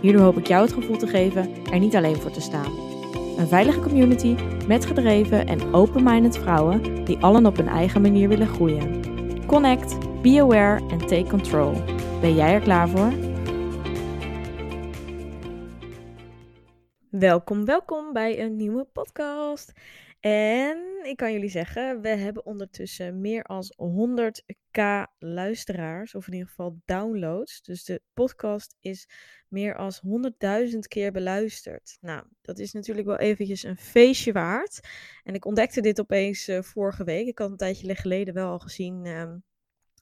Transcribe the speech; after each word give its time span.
Hierdoor 0.00 0.22
hoop 0.22 0.36
ik 0.38 0.46
jou 0.46 0.62
het 0.62 0.72
gevoel 0.72 0.96
te 0.96 1.06
geven 1.06 1.64
er 1.64 1.78
niet 1.78 1.96
alleen 1.96 2.16
voor 2.16 2.30
te 2.30 2.40
staan. 2.40 2.72
Een 3.38 3.48
veilige 3.48 3.80
community 3.80 4.36
met 4.66 4.86
gedreven 4.86 5.46
en 5.46 5.74
open-minded 5.74 6.38
vrouwen 6.38 7.04
die 7.04 7.18
allen 7.18 7.46
op 7.46 7.56
hun 7.56 7.68
eigen 7.68 8.00
manier 8.00 8.28
willen 8.28 8.46
groeien. 8.46 9.02
Connect, 9.46 10.22
be 10.22 10.40
aware 10.40 10.88
en 10.88 10.98
take 10.98 11.26
control. 11.28 11.72
Ben 12.20 12.34
jij 12.34 12.52
er 12.54 12.60
klaar 12.60 12.88
voor? 12.88 13.12
Welkom, 17.10 17.64
welkom 17.64 18.12
bij 18.12 18.40
een 18.40 18.56
nieuwe 18.56 18.86
podcast. 18.92 19.72
En 20.20 21.00
ik 21.02 21.16
kan 21.16 21.32
jullie 21.32 21.48
zeggen, 21.48 22.00
we 22.00 22.08
hebben 22.08 22.46
ondertussen 22.46 23.20
meer 23.20 23.42
dan 23.42 23.74
100k 23.76 24.82
luisteraars, 25.18 26.14
of 26.14 26.26
in 26.26 26.32
ieder 26.32 26.48
geval 26.48 26.80
downloads. 26.84 27.62
Dus 27.62 27.84
de 27.84 28.02
podcast 28.14 28.76
is 28.80 29.08
meer 29.48 29.74
dan 29.76 30.00
100.000 30.72 30.78
keer 30.78 31.12
beluisterd. 31.12 31.96
Nou, 32.00 32.24
dat 32.40 32.58
is 32.58 32.72
natuurlijk 32.72 33.06
wel 33.06 33.18
eventjes 33.18 33.62
een 33.62 33.76
feestje 33.76 34.32
waard. 34.32 34.80
En 35.22 35.34
ik 35.34 35.44
ontdekte 35.44 35.80
dit 35.80 36.00
opeens 36.00 36.48
uh, 36.48 36.62
vorige 36.62 37.04
week. 37.04 37.26
Ik 37.26 37.38
had 37.38 37.50
een 37.50 37.56
tijdje 37.56 37.94
geleden 37.94 38.34
wel 38.34 38.50
al 38.50 38.58
gezien 38.58 39.06
um, 39.06 39.42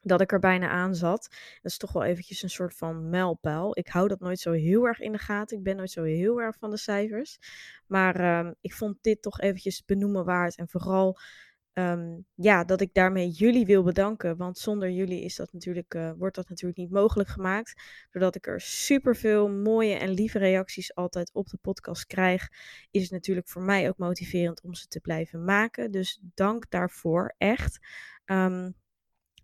dat 0.01 0.21
ik 0.21 0.33
er 0.33 0.39
bijna 0.39 0.69
aan 0.69 0.95
zat. 0.95 1.29
Dat 1.63 1.71
is 1.73 1.77
toch 1.77 1.93
wel 1.93 2.05
eventjes 2.05 2.43
een 2.43 2.51
soort 2.51 2.75
van 2.75 3.09
mijlpaal. 3.09 3.79
Ik 3.79 3.89
hou 3.89 4.09
dat 4.09 4.21
nooit 4.21 4.39
zo 4.39 4.53
heel 4.53 4.87
erg 4.87 5.01
in 5.01 5.13
de 5.13 5.19
gaten. 5.19 5.57
Ik 5.57 5.63
ben 5.63 5.77
nooit 5.77 5.91
zo 5.91 6.03
heel 6.03 6.41
erg 6.41 6.57
van 6.59 6.71
de 6.71 6.77
cijfers. 6.77 7.39
Maar 7.87 8.39
um, 8.39 8.55
ik 8.61 8.75
vond 8.75 8.97
dit 9.01 9.23
toch 9.23 9.41
eventjes 9.41 9.85
benoemen 9.85 10.25
waard. 10.25 10.57
En 10.57 10.69
vooral 10.69 11.19
um, 11.73 12.27
ja, 12.35 12.65
dat 12.65 12.81
ik 12.81 12.95
daarmee 12.95 13.29
jullie 13.29 13.67
wil 13.67 13.83
bedanken. 13.83 14.37
Want 14.37 14.59
zonder 14.59 14.91
jullie 14.91 15.25
is 15.25 15.37
dat 15.37 15.53
natuurlijk, 15.53 15.95
uh, 15.95 16.13
wordt 16.17 16.37
dat 16.37 16.49
natuurlijk 16.49 16.79
niet 16.79 16.91
mogelijk 16.91 17.29
gemaakt. 17.29 17.83
Doordat 18.11 18.37
ik 18.37 18.47
er 18.47 18.61
superveel 18.61 19.49
mooie 19.49 19.95
en 19.95 20.11
lieve 20.11 20.39
reacties 20.39 20.95
altijd 20.95 21.33
op 21.33 21.47
de 21.47 21.59
podcast 21.61 22.07
krijg, 22.07 22.49
is 22.91 23.03
het 23.03 23.11
natuurlijk 23.11 23.49
voor 23.49 23.63
mij 23.63 23.89
ook 23.89 23.99
motiverend 23.99 24.63
om 24.63 24.75
ze 24.75 24.87
te 24.87 25.01
blijven 25.01 25.45
maken. 25.45 25.91
Dus 25.91 26.21
dank 26.35 26.71
daarvoor, 26.71 27.35
echt. 27.39 27.79
Um, 28.27 28.75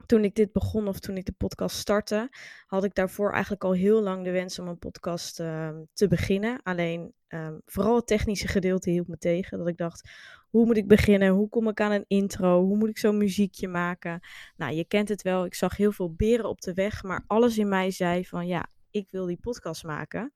toen 0.07 0.25
ik 0.25 0.35
dit 0.35 0.53
begon 0.53 0.89
of 0.89 0.99
toen 0.99 1.17
ik 1.17 1.25
de 1.25 1.33
podcast 1.33 1.77
startte, 1.77 2.29
had 2.67 2.85
ik 2.85 2.95
daarvoor 2.95 3.33
eigenlijk 3.33 3.65
al 3.65 3.73
heel 3.73 4.03
lang 4.03 4.25
de 4.25 4.31
wens 4.31 4.59
om 4.59 4.69
een 4.69 4.79
podcast 4.79 5.41
uh, 5.41 5.69
te 5.93 6.09
beginnen. 6.09 6.61
Alleen 6.63 7.13
um, 7.29 7.61
vooral 7.67 7.97
het 7.97 8.07
technische 8.07 8.49
gedeelte 8.49 8.91
hield 8.91 9.09
me 9.09 9.19
tegen. 9.19 9.59
Dat 9.59 9.69
ik 9.69 9.77
dacht, 9.77 10.11
hoe 10.51 10.67
moet 10.67 10.77
ik 10.77 10.89
beginnen? 10.89 11.29
Hoe 11.29 11.49
kom 11.49 11.69
ik 11.69 11.81
aan 11.81 11.93
een 11.93 12.05
intro? 12.09 12.65
Hoe 12.65 12.77
moet 12.77 12.89
ik 12.89 12.99
zo'n 12.99 13.17
muziekje 13.17 13.69
maken? 13.69 14.21
Nou, 14.57 14.75
je 14.75 14.85
kent 14.85 15.09
het 15.09 15.23
wel. 15.23 15.45
Ik 15.45 15.55
zag 15.55 15.77
heel 15.77 15.93
veel 15.93 16.15
beren 16.15 16.49
op 16.49 16.61
de 16.61 16.75
weg, 16.75 17.03
maar 17.03 17.25
alles 17.27 17.59
in 17.59 17.69
mij 17.69 17.91
zei 17.91 18.27
van 18.27 18.47
ja, 18.47 18.69
ik 18.91 19.07
wil 19.11 19.27
die 19.27 19.39
podcast 19.41 19.85
maken. 19.85 20.33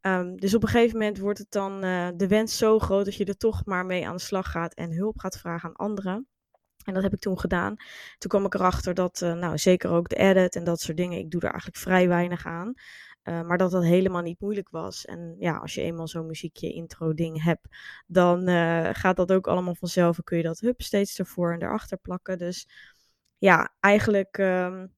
Um, 0.00 0.36
dus 0.36 0.54
op 0.54 0.62
een 0.62 0.68
gegeven 0.68 0.98
moment 0.98 1.18
wordt 1.18 1.38
het 1.38 1.50
dan 1.50 1.84
uh, 1.84 2.08
de 2.16 2.28
wens 2.28 2.56
zo 2.56 2.78
groot 2.78 3.04
dat 3.04 3.14
je 3.14 3.24
er 3.24 3.36
toch 3.36 3.64
maar 3.64 3.86
mee 3.86 4.06
aan 4.06 4.16
de 4.16 4.22
slag 4.22 4.50
gaat 4.50 4.74
en 4.74 4.92
hulp 4.92 5.18
gaat 5.18 5.38
vragen 5.38 5.68
aan 5.68 5.76
anderen. 5.76 6.28
En 6.84 6.94
dat 6.94 7.02
heb 7.02 7.12
ik 7.12 7.20
toen 7.20 7.38
gedaan. 7.38 7.76
Toen 8.18 8.30
kwam 8.30 8.44
ik 8.44 8.54
erachter 8.54 8.94
dat, 8.94 9.20
uh, 9.20 9.32
nou 9.32 9.58
zeker 9.58 9.90
ook 9.90 10.08
de 10.08 10.16
edit 10.16 10.56
en 10.56 10.64
dat 10.64 10.80
soort 10.80 10.96
dingen, 10.96 11.18
ik 11.18 11.30
doe 11.30 11.40
er 11.40 11.50
eigenlijk 11.50 11.78
vrij 11.78 12.08
weinig 12.08 12.46
aan. 12.46 12.74
Uh, 13.24 13.42
maar 13.42 13.58
dat 13.58 13.70
dat 13.70 13.82
helemaal 13.82 14.22
niet 14.22 14.40
moeilijk 14.40 14.68
was. 14.70 15.04
En 15.04 15.36
ja, 15.38 15.56
als 15.56 15.74
je 15.74 15.82
eenmaal 15.82 16.08
zo'n 16.08 16.26
muziekje 16.26 16.72
intro 16.72 17.14
ding 17.14 17.42
hebt, 17.42 17.66
dan 18.06 18.48
uh, 18.48 18.88
gaat 18.92 19.16
dat 19.16 19.32
ook 19.32 19.46
allemaal 19.46 19.74
vanzelf. 19.74 20.16
En 20.16 20.24
kun 20.24 20.36
je 20.36 20.42
dat 20.42 20.60
hup 20.60 20.82
steeds 20.82 21.18
ervoor 21.18 21.52
en 21.52 21.62
erachter 21.62 21.98
plakken. 21.98 22.38
Dus 22.38 22.68
ja, 23.38 23.74
eigenlijk 23.80 24.38
um, 24.38 24.94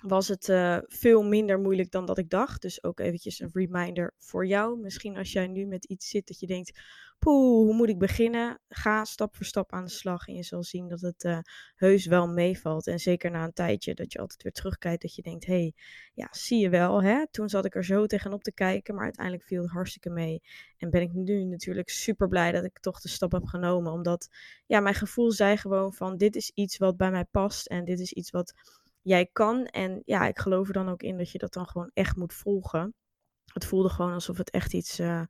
was 0.00 0.28
het 0.28 0.48
uh, 0.48 0.78
veel 0.86 1.22
minder 1.22 1.60
moeilijk 1.60 1.90
dan 1.90 2.06
dat 2.06 2.18
ik 2.18 2.30
dacht. 2.30 2.62
Dus 2.62 2.82
ook 2.82 3.00
eventjes 3.00 3.40
een 3.40 3.50
reminder 3.52 4.14
voor 4.18 4.46
jou. 4.46 4.78
Misschien 4.78 5.16
als 5.16 5.32
jij 5.32 5.46
nu 5.46 5.66
met 5.66 5.84
iets 5.84 6.08
zit 6.08 6.26
dat 6.26 6.40
je 6.40 6.46
denkt, 6.46 6.80
poeh, 7.18 7.64
hoe 7.64 7.74
moet 7.74 7.88
ik 7.88 7.98
beginnen? 7.98 8.60
Ga 8.68 9.04
stap 9.04 9.36
voor 9.36 9.46
stap 9.46 9.72
aan 9.72 9.84
de 9.84 9.90
slag 9.90 10.26
en 10.26 10.34
je 10.34 10.42
zal 10.42 10.62
zien 10.62 10.88
dat 10.88 11.00
het 11.00 11.24
uh, 11.24 11.38
heus 11.74 12.06
wel 12.06 12.28
meevalt. 12.28 12.86
En 12.86 12.98
zeker 12.98 13.30
na 13.30 13.44
een 13.44 13.52
tijdje 13.52 13.94
dat 13.94 14.12
je 14.12 14.18
altijd 14.18 14.42
weer 14.42 14.52
terugkijkt, 14.52 15.02
dat 15.02 15.14
je 15.14 15.22
denkt, 15.22 15.46
hey, 15.46 15.74
ja, 16.14 16.28
zie 16.30 16.58
je 16.58 16.68
wel, 16.68 17.02
hè? 17.02 17.24
Toen 17.30 17.48
zat 17.48 17.64
ik 17.64 17.74
er 17.74 17.84
zo 17.84 18.06
tegenop 18.06 18.42
te 18.42 18.52
kijken, 18.52 18.94
maar 18.94 19.04
uiteindelijk 19.04 19.44
viel 19.44 19.62
het 19.62 19.70
hartstikke 19.70 20.10
mee. 20.10 20.42
En 20.76 20.90
ben 20.90 21.02
ik 21.02 21.12
nu 21.12 21.44
natuurlijk 21.44 21.88
super 21.88 22.28
blij 22.28 22.52
dat 22.52 22.64
ik 22.64 22.78
toch 22.80 23.00
de 23.00 23.08
stap 23.08 23.32
heb 23.32 23.44
genomen, 23.44 23.92
omdat, 23.92 24.28
ja, 24.66 24.80
mijn 24.80 24.94
gevoel 24.94 25.30
zei 25.30 25.56
gewoon 25.56 25.92
van, 25.92 26.16
dit 26.16 26.36
is 26.36 26.50
iets 26.54 26.78
wat 26.78 26.96
bij 26.96 27.10
mij 27.10 27.24
past 27.24 27.66
en 27.66 27.84
dit 27.84 28.00
is 28.00 28.12
iets 28.12 28.30
wat 28.30 28.54
jij 29.06 29.28
kan. 29.32 29.66
En 29.66 30.02
ja, 30.04 30.26
ik 30.26 30.38
geloof 30.38 30.66
er 30.66 30.72
dan 30.72 30.88
ook 30.88 31.02
in 31.02 31.16
dat 31.18 31.30
je 31.30 31.38
dat 31.38 31.52
dan 31.52 31.66
gewoon 31.66 31.90
echt 31.94 32.16
moet 32.16 32.34
volgen. 32.34 32.94
Het 33.52 33.64
voelde 33.64 33.88
gewoon 33.88 34.12
alsof 34.12 34.36
het 34.36 34.50
echt 34.50 34.74
iets 34.74 35.00
uh, 35.00 35.22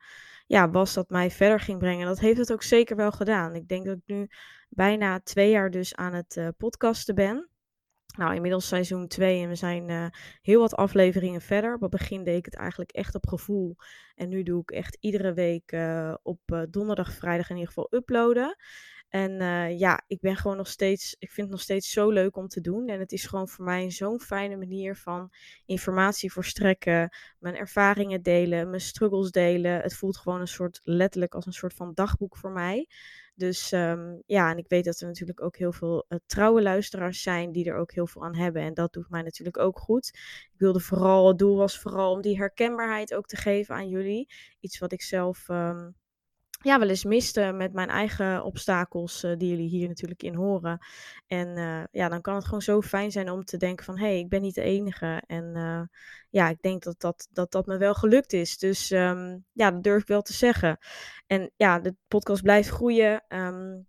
ja, 0.46 0.70
was 0.70 0.94
dat 0.94 1.10
mij 1.10 1.30
verder 1.30 1.60
ging 1.60 1.78
brengen. 1.78 2.00
En 2.00 2.06
dat 2.06 2.20
heeft 2.20 2.38
het 2.38 2.52
ook 2.52 2.62
zeker 2.62 2.96
wel 2.96 3.12
gedaan. 3.12 3.54
Ik 3.54 3.68
denk 3.68 3.86
dat 3.86 3.96
ik 3.96 4.02
nu 4.06 4.28
bijna 4.68 5.20
twee 5.20 5.50
jaar 5.50 5.70
dus 5.70 5.94
aan 5.94 6.14
het 6.14 6.36
uh, 6.36 6.48
podcasten 6.56 7.14
ben. 7.14 7.48
Nou, 8.16 8.34
inmiddels 8.34 8.68
seizoen 8.68 9.08
2 9.08 9.42
en 9.42 9.48
we 9.48 9.54
zijn 9.54 9.88
uh, 9.88 10.06
heel 10.42 10.60
wat 10.60 10.74
afleveringen 10.74 11.40
verder. 11.40 11.74
Op 11.74 11.80
het 11.80 11.90
begin 11.90 12.24
deed 12.24 12.36
ik 12.36 12.44
het 12.44 12.56
eigenlijk 12.56 12.90
echt 12.90 13.14
op 13.14 13.26
gevoel. 13.26 13.76
En 14.14 14.28
nu 14.28 14.42
doe 14.42 14.60
ik 14.60 14.70
echt 14.70 14.96
iedere 15.00 15.32
week 15.32 15.76
op 16.22 16.66
donderdag, 16.70 17.12
vrijdag 17.12 17.50
in 17.50 17.56
ieder 17.56 17.72
geval 17.72 17.88
uploaden. 17.90 18.56
En 19.08 19.40
uh, 19.40 19.78
ja, 19.78 20.02
ik 20.06 20.20
ben 20.20 20.36
gewoon 20.36 20.56
nog 20.56 20.68
steeds, 20.68 21.16
ik 21.18 21.30
vind 21.30 21.46
het 21.46 21.56
nog 21.56 21.60
steeds 21.60 21.90
zo 21.90 22.10
leuk 22.10 22.36
om 22.36 22.48
te 22.48 22.60
doen. 22.60 22.86
En 22.88 23.00
het 23.00 23.12
is 23.12 23.26
gewoon 23.26 23.48
voor 23.48 23.64
mij 23.64 23.90
zo'n 23.90 24.20
fijne 24.20 24.56
manier 24.56 24.96
van 24.96 25.32
informatie 25.64 26.32
verstrekken, 26.32 27.16
mijn 27.38 27.56
ervaringen 27.56 28.22
delen, 28.22 28.68
mijn 28.68 28.80
struggles 28.80 29.30
delen. 29.30 29.80
Het 29.80 29.94
voelt 29.94 30.16
gewoon 30.16 30.40
een 30.40 30.48
soort, 30.48 30.80
letterlijk 30.82 31.34
als 31.34 31.46
een 31.46 31.52
soort 31.52 31.74
van 31.74 31.94
dagboek 31.94 32.36
voor 32.36 32.50
mij. 32.50 32.88
Dus 33.34 33.72
um, 33.72 34.22
ja, 34.26 34.50
en 34.50 34.58
ik 34.58 34.68
weet 34.68 34.84
dat 34.84 35.00
er 35.00 35.06
natuurlijk 35.06 35.42
ook 35.42 35.56
heel 35.56 35.72
veel 35.72 36.04
uh, 36.08 36.18
trouwe 36.26 36.62
luisteraars 36.62 37.22
zijn 37.22 37.52
die 37.52 37.64
er 37.64 37.76
ook 37.76 37.92
heel 37.92 38.06
veel 38.06 38.24
aan 38.24 38.36
hebben. 38.36 38.62
En 38.62 38.74
dat 38.74 38.92
doet 38.92 39.10
mij 39.10 39.22
natuurlijk 39.22 39.58
ook 39.58 39.78
goed. 39.78 40.06
Ik 40.52 40.58
wilde 40.58 40.80
vooral, 40.80 41.28
het 41.28 41.38
doel 41.38 41.56
was 41.56 41.78
vooral 41.78 42.12
om 42.12 42.20
die 42.20 42.36
herkenbaarheid 42.36 43.14
ook 43.14 43.26
te 43.26 43.36
geven 43.36 43.74
aan 43.74 43.88
jullie. 43.88 44.28
Iets 44.60 44.78
wat 44.78 44.92
ik 44.92 45.02
zelf 45.02 45.48
um, 45.48 45.94
ja, 46.62 46.78
wel 46.78 46.88
eens 46.88 47.04
miste 47.04 47.52
met 47.52 47.72
mijn 47.72 47.88
eigen 47.88 48.44
obstakels, 48.44 49.24
uh, 49.24 49.36
die 49.36 49.48
jullie 49.48 49.68
hier 49.68 49.88
natuurlijk 49.88 50.22
in 50.22 50.34
horen. 50.34 50.78
En 51.26 51.56
uh, 51.56 51.82
ja, 51.90 52.08
dan 52.08 52.20
kan 52.20 52.34
het 52.34 52.44
gewoon 52.44 52.62
zo 52.62 52.80
fijn 52.80 53.10
zijn 53.10 53.30
om 53.30 53.44
te 53.44 53.56
denken 53.56 53.84
van, 53.84 53.98
hé, 53.98 54.06
hey, 54.06 54.18
ik 54.18 54.28
ben 54.28 54.42
niet 54.42 54.54
de 54.54 54.62
enige. 54.62 55.22
En 55.26 55.52
uh, 55.54 55.82
ja, 56.30 56.48
ik 56.48 56.60
denk 56.60 56.82
dat 56.82 57.00
dat, 57.00 57.28
dat 57.32 57.52
dat 57.52 57.66
me 57.66 57.76
wel 57.76 57.94
gelukt 57.94 58.32
is. 58.32 58.58
Dus 58.58 58.90
um, 58.90 59.44
ja, 59.52 59.70
dat 59.70 59.82
durf 59.82 60.00
ik 60.00 60.08
wel 60.08 60.22
te 60.22 60.32
zeggen. 60.32 60.78
En 61.26 61.50
ja, 61.56 61.78
de 61.78 61.94
podcast 62.08 62.42
blijft 62.42 62.68
groeien. 62.68 63.24
Um, 63.28 63.86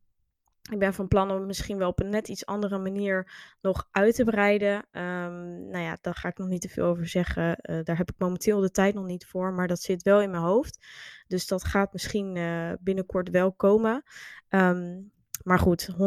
ik 0.70 0.80
ben 0.80 0.94
van 0.94 1.08
plan 1.08 1.32
om 1.32 1.46
misschien 1.46 1.78
wel 1.78 1.90
op 1.90 2.00
een 2.00 2.10
net 2.10 2.28
iets 2.28 2.46
andere 2.46 2.78
manier 2.78 3.32
nog 3.62 3.88
uit 3.92 4.16
te 4.16 4.24
breiden. 4.24 4.76
Um, 4.76 5.70
nou 5.70 5.84
ja, 5.84 5.98
daar 6.02 6.16
ga 6.16 6.28
ik 6.28 6.38
nog 6.38 6.48
niet 6.48 6.62
te 6.62 6.70
veel 6.70 6.86
over 6.86 7.08
zeggen. 7.08 7.58
Uh, 7.62 7.80
daar 7.84 7.98
heb 7.98 8.10
ik 8.10 8.16
momenteel 8.18 8.60
de 8.60 8.72
tijd 8.72 8.94
nog 8.94 9.06
niet 9.06 9.26
voor, 9.26 9.54
maar 9.54 9.68
dat 9.68 9.82
zit 9.82 10.04
wel 10.04 10.22
in 10.22 10.32
mijn 10.32 10.44
hoofd. 10.44 10.86
Dus 11.28 11.48
dat 11.48 11.64
gaat 11.64 11.94
misschien 11.94 12.36
uh, 12.36 12.72
binnenkort 12.80 13.30
wel 13.30 13.54
komen. 13.54 14.04
Um, 14.50 15.12
maar 15.44 15.60
goed, 15.60 15.90
100.000 15.92 15.98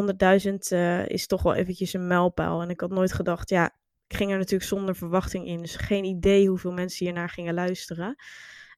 uh, 0.71 1.07
is 1.07 1.27
toch 1.27 1.41
wel 1.41 1.53
eventjes 1.53 1.93
een 1.93 2.07
mijlpaal. 2.07 2.61
En 2.61 2.69
ik 2.69 2.81
had 2.81 2.89
nooit 2.89 3.13
gedacht, 3.13 3.49
ja, 3.49 3.65
ik 4.07 4.15
ging 4.17 4.31
er 4.31 4.37
natuurlijk 4.37 4.69
zonder 4.69 4.95
verwachting 4.95 5.47
in. 5.47 5.61
Dus 5.61 5.75
geen 5.75 6.03
idee 6.03 6.47
hoeveel 6.47 6.71
mensen 6.71 7.05
hiernaar 7.05 7.29
gingen 7.29 7.53
luisteren. 7.53 8.15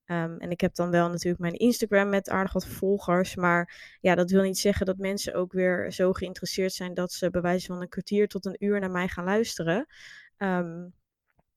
Um, 0.06 0.38
en 0.38 0.50
ik 0.50 0.62
heb 0.62 0.76
dan 0.76 0.90
wel 0.90 1.10
natuurlijk 1.10 1.42
mijn 1.42 1.54
Instagram 1.54 2.10
met 2.10 2.30
aardig 2.30 2.54
wat 2.54 2.68
volgers. 2.68 3.36
Maar 3.36 3.98
ja, 4.02 4.16
dat 4.16 4.32
wil 4.32 4.42
niet 4.42 4.60
zeggen 4.60 4.86
dat 4.86 4.98
mensen 4.98 5.34
ook 5.34 5.54
weer 5.54 5.92
zo 5.92 6.14
geïnteresseerd 6.14 6.74
zijn 6.74 6.94
dat 6.94 7.12
ze 7.12 7.30
bij 7.30 7.42
wijze 7.42 7.68
van 7.68 7.82
een 7.82 7.90
kwartier 7.90 8.28
tot 8.28 8.46
een 8.46 8.66
uur 8.66 8.80
naar 8.80 8.92
mij 8.92 9.08
gaan 9.08 9.26
luisteren. 9.26 9.86
Um, 10.38 10.94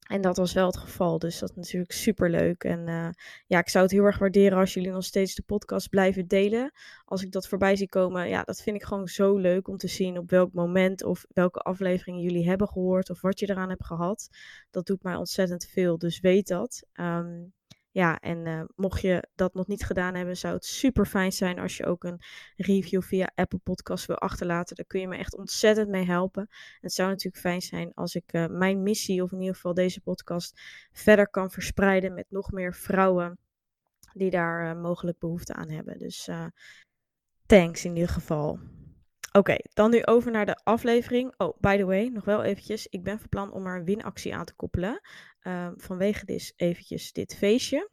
en 0.07 0.21
dat 0.21 0.37
was 0.37 0.53
wel 0.53 0.67
het 0.67 0.77
geval. 0.77 1.19
Dus 1.19 1.39
dat 1.39 1.51
is 1.51 1.57
natuurlijk 1.57 1.93
super 1.93 2.31
leuk. 2.31 2.65
En 2.65 2.89
uh, 2.89 3.09
ja, 3.47 3.59
ik 3.59 3.69
zou 3.69 3.85
het 3.85 3.93
heel 3.93 4.05
erg 4.05 4.19
waarderen 4.19 4.59
als 4.59 4.75
jullie 4.75 4.91
nog 4.91 5.05
steeds 5.05 5.35
de 5.35 5.43
podcast 5.43 5.89
blijven 5.89 6.27
delen. 6.27 6.73
Als 7.05 7.23
ik 7.23 7.33
dat 7.33 7.49
voorbij 7.49 7.77
zie 7.77 7.89
komen, 7.89 8.29
ja, 8.29 8.43
dat 8.43 8.63
vind 8.63 8.77
ik 8.77 8.85
gewoon 8.85 9.07
zo 9.07 9.37
leuk 9.37 9.69
om 9.69 9.77
te 9.77 9.89
zien 9.89 10.19
op 10.19 10.31
welk 10.31 10.53
moment 10.53 11.05
of 11.05 11.25
welke 11.29 11.59
afleveringen 11.59 12.23
jullie 12.23 12.49
hebben 12.49 12.69
gehoord 12.69 13.11
of 13.11 13.21
wat 13.21 13.41
je 13.41 13.51
eraan 13.51 13.69
hebt 13.69 13.85
gehad. 13.85 14.29
Dat 14.71 14.87
doet 14.87 15.03
mij 15.03 15.15
ontzettend 15.15 15.65
veel. 15.65 15.99
Dus 15.99 16.21
weet 16.21 16.47
dat. 16.49 16.83
Um, 16.95 17.53
Ja, 17.97 18.21
en 18.21 18.47
uh, 18.47 18.63
mocht 18.75 19.01
je 19.01 19.29
dat 19.35 19.55
nog 19.55 19.67
niet 19.67 19.85
gedaan 19.85 20.15
hebben, 20.15 20.37
zou 20.37 20.55
het 20.55 20.65
super 20.65 21.07
fijn 21.07 21.33
zijn 21.33 21.59
als 21.59 21.77
je 21.77 21.87
ook 21.87 22.05
een 22.05 22.21
review 22.57 23.03
via 23.03 23.31
Apple 23.35 23.59
Podcast 23.59 24.07
wil 24.07 24.19
achterlaten. 24.19 24.77
Daar 24.77 24.85
kun 24.85 25.01
je 25.01 25.09
me 25.09 25.17
echt 25.17 25.37
ontzettend 25.37 25.89
mee 25.89 26.05
helpen. 26.05 26.49
het 26.81 26.93
zou 26.93 27.09
natuurlijk 27.09 27.43
fijn 27.43 27.63
zijn 27.63 27.95
als 27.95 28.15
ik 28.15 28.33
uh, 28.33 28.47
mijn 28.47 28.83
missie, 28.83 29.23
of 29.23 29.33
in 29.33 29.41
ieder 29.41 29.55
geval 29.55 29.75
deze 29.75 30.01
podcast, 30.01 30.61
verder 30.93 31.29
kan 31.29 31.51
verspreiden 31.51 32.15
met 32.15 32.27
nog 32.29 32.51
meer 32.53 32.75
vrouwen 32.75 33.39
die 34.13 34.31
daar 34.31 34.77
uh, 34.77 34.83
mogelijk 34.83 35.19
behoefte 35.19 35.55
aan 35.55 35.71
hebben. 35.71 35.99
Dus 35.99 36.31
thanks 37.47 37.85
in 37.85 37.95
ieder 37.95 38.11
geval. 38.11 38.59
Oké, 39.37 39.57
dan 39.73 39.91
nu 39.91 40.05
over 40.05 40.31
naar 40.31 40.47
de 40.47 40.61
aflevering. 40.65 41.35
Oh, 41.37 41.59
by 41.61 41.77
the 41.77 41.85
way, 41.85 42.07
nog 42.07 42.25
wel 42.25 42.43
eventjes. 42.43 42.87
Ik 42.87 43.03
ben 43.03 43.19
van 43.19 43.29
plan 43.29 43.53
om 43.53 43.67
er 43.67 43.77
een 43.77 43.85
winactie 43.85 44.35
aan 44.35 44.45
te 44.45 44.55
koppelen. 44.55 45.01
Um, 45.43 45.75
vanwege 45.77 46.25
dus 46.25 46.53
eventjes 46.57 47.13
dit 47.13 47.37
feestje. 47.37 47.91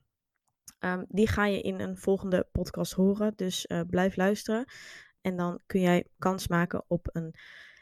Um, 0.79 1.05
die 1.09 1.27
ga 1.27 1.45
je 1.45 1.61
in 1.61 1.79
een 1.79 1.97
volgende 1.97 2.47
podcast 2.51 2.93
horen. 2.93 3.33
Dus 3.35 3.65
uh, 3.67 3.81
blijf 3.89 4.15
luisteren. 4.15 4.65
En 5.21 5.37
dan 5.37 5.61
kun 5.65 5.81
jij 5.81 6.07
kans 6.17 6.47
maken 6.47 6.83
op 6.87 7.09
een 7.11 7.35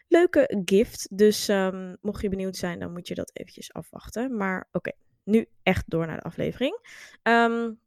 leuke 0.07 0.61
gift. 0.65 1.17
Dus 1.17 1.47
um, 1.47 1.97
mocht 2.01 2.21
je 2.21 2.29
benieuwd 2.29 2.55
zijn, 2.55 2.79
dan 2.79 2.91
moet 2.91 3.07
je 3.07 3.15
dat 3.15 3.31
eventjes 3.33 3.73
afwachten. 3.73 4.37
Maar 4.37 4.67
oké, 4.71 4.91
nu 5.23 5.47
echt 5.63 5.89
door 5.89 6.05
naar 6.07 6.17
de 6.17 6.23
aflevering. 6.23 6.79
Um, 7.23 7.79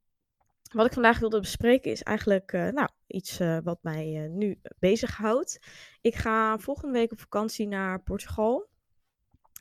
wat 0.72 0.86
ik 0.86 0.92
vandaag 0.92 1.18
wilde 1.18 1.40
bespreken 1.40 1.90
is 1.90 2.02
eigenlijk 2.02 2.52
uh, 2.52 2.68
nou, 2.68 2.88
iets 3.06 3.40
uh, 3.40 3.58
wat 3.62 3.78
mij 3.82 4.24
uh, 4.24 4.30
nu 4.30 4.60
bezighoudt. 4.78 5.58
Ik 6.00 6.14
ga 6.14 6.58
volgende 6.58 6.98
week 6.98 7.12
op 7.12 7.20
vakantie 7.20 7.68
naar 7.68 8.02
Portugal. 8.02 8.68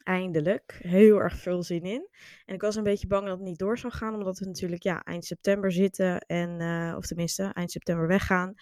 Eindelijk. 0.03 0.79
Heel 0.81 1.17
erg 1.17 1.37
veel 1.37 1.63
zin 1.63 1.83
in. 1.83 2.07
En 2.45 2.55
ik 2.55 2.61
was 2.61 2.75
een 2.75 2.83
beetje 2.83 3.07
bang 3.07 3.27
dat 3.27 3.37
het 3.37 3.47
niet 3.47 3.59
door 3.59 3.77
zou 3.77 3.93
gaan, 3.93 4.13
omdat 4.13 4.39
we 4.39 4.45
natuurlijk 4.45 4.83
ja, 4.83 5.03
eind 5.03 5.25
september 5.25 5.71
zitten. 5.71 6.19
En, 6.19 6.61
of 6.97 7.05
tenminste, 7.05 7.43
eind 7.43 7.71
september 7.71 8.07
weggaan. 8.07 8.53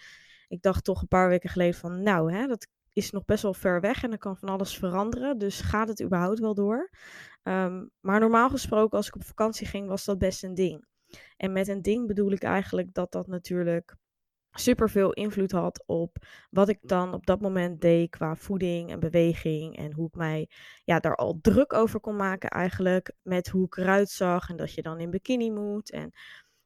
Ik 0.48 0.62
dacht 0.62 0.84
toch 0.84 1.00
een 1.00 1.08
paar 1.08 1.28
weken 1.28 1.50
geleden 1.50 1.74
van, 1.74 2.02
nou, 2.02 2.32
hè, 2.32 2.46
dat 2.46 2.66
is 2.92 3.10
nog 3.10 3.24
best 3.24 3.42
wel 3.42 3.54
ver 3.54 3.80
weg 3.80 4.02
en 4.02 4.12
er 4.12 4.18
kan 4.18 4.36
van 4.36 4.48
alles 4.48 4.78
veranderen. 4.78 5.38
Dus 5.38 5.60
gaat 5.60 5.88
het 5.88 6.02
überhaupt 6.02 6.38
wel 6.38 6.54
door? 6.54 6.90
Um, 7.42 7.90
maar 8.00 8.20
normaal 8.20 8.50
gesproken, 8.50 8.96
als 8.96 9.06
ik 9.06 9.14
op 9.14 9.24
vakantie 9.24 9.66
ging, 9.66 9.88
was 9.88 10.04
dat 10.04 10.18
best 10.18 10.44
een 10.44 10.54
ding. 10.54 10.86
En 11.36 11.52
met 11.52 11.68
een 11.68 11.82
ding 11.82 12.06
bedoel 12.06 12.32
ik 12.32 12.42
eigenlijk 12.42 12.94
dat 12.94 13.12
dat 13.12 13.26
natuurlijk 13.26 13.96
super 14.52 14.90
veel 14.90 15.12
invloed 15.12 15.52
had 15.52 15.82
op 15.86 16.16
wat 16.50 16.68
ik 16.68 16.78
dan 16.80 17.14
op 17.14 17.26
dat 17.26 17.40
moment 17.40 17.80
deed 17.80 18.10
qua 18.10 18.36
voeding 18.36 18.90
en 18.90 19.00
beweging. 19.00 19.76
En 19.76 19.92
hoe 19.92 20.06
ik 20.06 20.14
mij 20.14 20.48
ja, 20.84 21.00
daar 21.00 21.16
al 21.16 21.38
druk 21.40 21.72
over 21.72 22.00
kon 22.00 22.16
maken 22.16 22.48
eigenlijk. 22.48 23.12
Met 23.22 23.48
hoe 23.48 23.66
ik 23.66 23.76
eruit 23.76 24.10
zag 24.10 24.48
en 24.48 24.56
dat 24.56 24.74
je 24.74 24.82
dan 24.82 25.00
in 25.00 25.10
bikini 25.10 25.50
moet. 25.50 25.90
En 25.90 26.12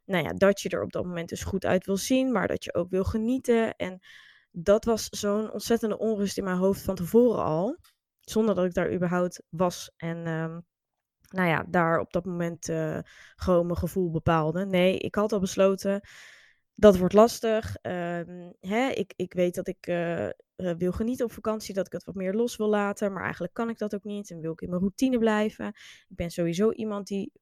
nou 0.04 0.25
ja, 0.25 0.32
dat 0.32 0.60
je 0.60 0.69
er 0.69 0.82
op 0.82 0.92
dat 0.92 1.04
moment 1.04 1.28
dus 1.28 1.44
goed 1.44 1.64
uit 1.64 1.87
wil 1.87 1.96
zien, 1.96 2.32
maar 2.32 2.49
dat 2.49 2.64
je 2.64 2.75
ook 2.75 2.90
wil 2.90 3.04
genieten. 3.04 3.76
En 3.76 4.00
dat 4.50 4.84
was 4.84 5.08
zo'n 5.08 5.52
ontzettende 5.52 5.99
onrust 5.99 6.38
in 6.38 6.44
mijn 6.44 6.56
hoofd 6.56 6.82
van 6.82 6.94
tevoren 6.94 7.44
al. 7.44 7.76
Zonder 8.20 8.54
dat 8.54 8.64
ik 8.64 8.75
daar 8.75 8.92
überhaupt 8.92 9.42
was. 9.49 9.90
En 9.96 10.26
um, 10.26 10.64
nou 11.28 11.49
ja, 11.49 11.64
daar 11.69 12.00
op 12.00 12.12
dat 12.12 12.25
moment 12.25 12.69
uh, 12.69 12.99
gewoon 13.37 13.67
mijn 13.67 13.78
gevoel 13.78 14.11
bepaalde. 14.11 14.67
Nee, 14.67 14.99
ik 14.99 15.14
had 15.14 15.32
al 15.32 15.40
besloten, 15.40 16.00
dat 16.75 16.96
wordt 16.96 17.14
lastig. 17.14 17.76
Um, 17.82 18.55
hè, 18.61 18.88
ik, 18.88 19.12
ik 19.17 19.32
weet 19.32 19.55
dat 19.55 19.69
ik 19.69 19.87
uh, 19.87 20.28
wil 20.56 20.93
genieten 20.93 21.25
op 21.25 21.32
vakantie, 21.32 21.75
dat 21.75 21.87
ik 21.87 21.93
het 21.93 22.05
wat 22.05 22.14
meer 22.14 22.34
los 22.34 22.56
wil 22.56 22.69
laten, 22.69 23.12
maar 23.12 23.23
eigenlijk 23.23 23.55
kan 23.55 23.69
ik 23.69 23.78
dat 23.78 23.94
ook 23.94 24.05
niet 24.05 24.31
en 24.31 24.40
wil 24.40 24.52
ik 24.52 24.61
in 24.61 24.69
mijn 24.69 24.81
routine 24.81 25.19
blijven. 25.19 25.67
Ik 26.08 26.17
ben 26.17 26.31
sowieso 26.31 26.70
iemand 26.70 27.06
die, 27.06 27.32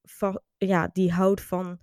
ja, 0.56 0.90
die 0.92 1.12
houdt 1.12 1.40
van 1.40 1.78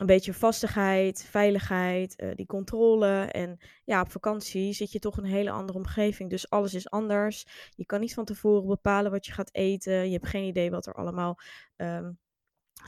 een 0.00 0.06
beetje 0.06 0.34
vastigheid, 0.34 1.24
veiligheid, 1.30 2.22
uh, 2.22 2.30
die 2.34 2.46
controle. 2.46 3.24
En 3.24 3.58
ja, 3.84 4.00
op 4.00 4.10
vakantie 4.10 4.72
zit 4.72 4.92
je 4.92 4.98
toch 4.98 5.16
een 5.16 5.24
hele 5.24 5.50
andere 5.50 5.78
omgeving. 5.78 6.30
Dus 6.30 6.50
alles 6.50 6.74
is 6.74 6.90
anders. 6.90 7.46
Je 7.70 7.86
kan 7.86 8.00
niet 8.00 8.14
van 8.14 8.24
tevoren 8.24 8.66
bepalen 8.66 9.10
wat 9.10 9.26
je 9.26 9.32
gaat 9.32 9.54
eten. 9.54 10.06
Je 10.06 10.12
hebt 10.12 10.26
geen 10.26 10.44
idee 10.44 10.70
wat 10.70 10.86
er 10.86 10.94
allemaal 10.94 11.38
um, 11.76 12.18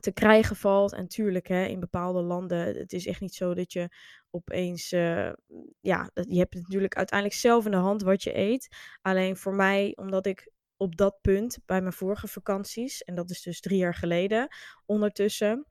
te 0.00 0.12
krijgen 0.12 0.56
valt. 0.56 0.92
En 0.92 1.08
tuurlijk, 1.08 1.48
hè, 1.48 1.64
in 1.64 1.80
bepaalde 1.80 2.22
landen, 2.22 2.76
het 2.78 2.92
is 2.92 3.06
echt 3.06 3.20
niet 3.20 3.34
zo 3.34 3.54
dat 3.54 3.72
je 3.72 3.88
opeens, 4.30 4.92
uh, 4.92 5.32
ja, 5.80 6.10
je 6.12 6.38
hebt 6.38 6.54
natuurlijk 6.54 6.96
uiteindelijk 6.96 7.40
zelf 7.40 7.64
in 7.64 7.70
de 7.70 7.76
hand 7.76 8.02
wat 8.02 8.22
je 8.22 8.36
eet. 8.36 8.76
Alleen 9.02 9.36
voor 9.36 9.54
mij, 9.54 9.92
omdat 9.96 10.26
ik 10.26 10.50
op 10.76 10.96
dat 10.96 11.18
punt 11.20 11.58
bij 11.66 11.80
mijn 11.80 11.92
vorige 11.92 12.28
vakanties, 12.28 13.02
en 13.02 13.14
dat 13.14 13.30
is 13.30 13.42
dus 13.42 13.60
drie 13.60 13.78
jaar 13.78 13.94
geleden, 13.94 14.48
ondertussen 14.86 15.66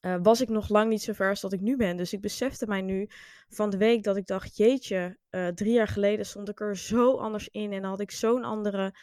uh, 0.00 0.16
was 0.22 0.40
ik 0.40 0.48
nog 0.48 0.68
lang 0.68 0.88
niet 0.88 1.02
zo 1.02 1.12
ver 1.12 1.28
als 1.28 1.40
dat 1.40 1.52
ik 1.52 1.60
nu 1.60 1.76
ben. 1.76 1.96
Dus 1.96 2.12
ik 2.12 2.20
besefte 2.20 2.66
mij 2.66 2.82
nu 2.82 3.08
van 3.48 3.70
de 3.70 3.76
week 3.76 4.02
dat 4.02 4.16
ik 4.16 4.26
dacht, 4.26 4.56
jeetje, 4.56 5.18
uh, 5.30 5.48
drie 5.48 5.72
jaar 5.72 5.88
geleden 5.88 6.26
stond 6.26 6.48
ik 6.48 6.60
er 6.60 6.76
zo 6.76 7.16
anders 7.16 7.48
in 7.48 7.72
en 7.72 7.84
had 7.84 8.00
ik 8.00 8.10
zo'n 8.10 8.44
andere 8.44 8.94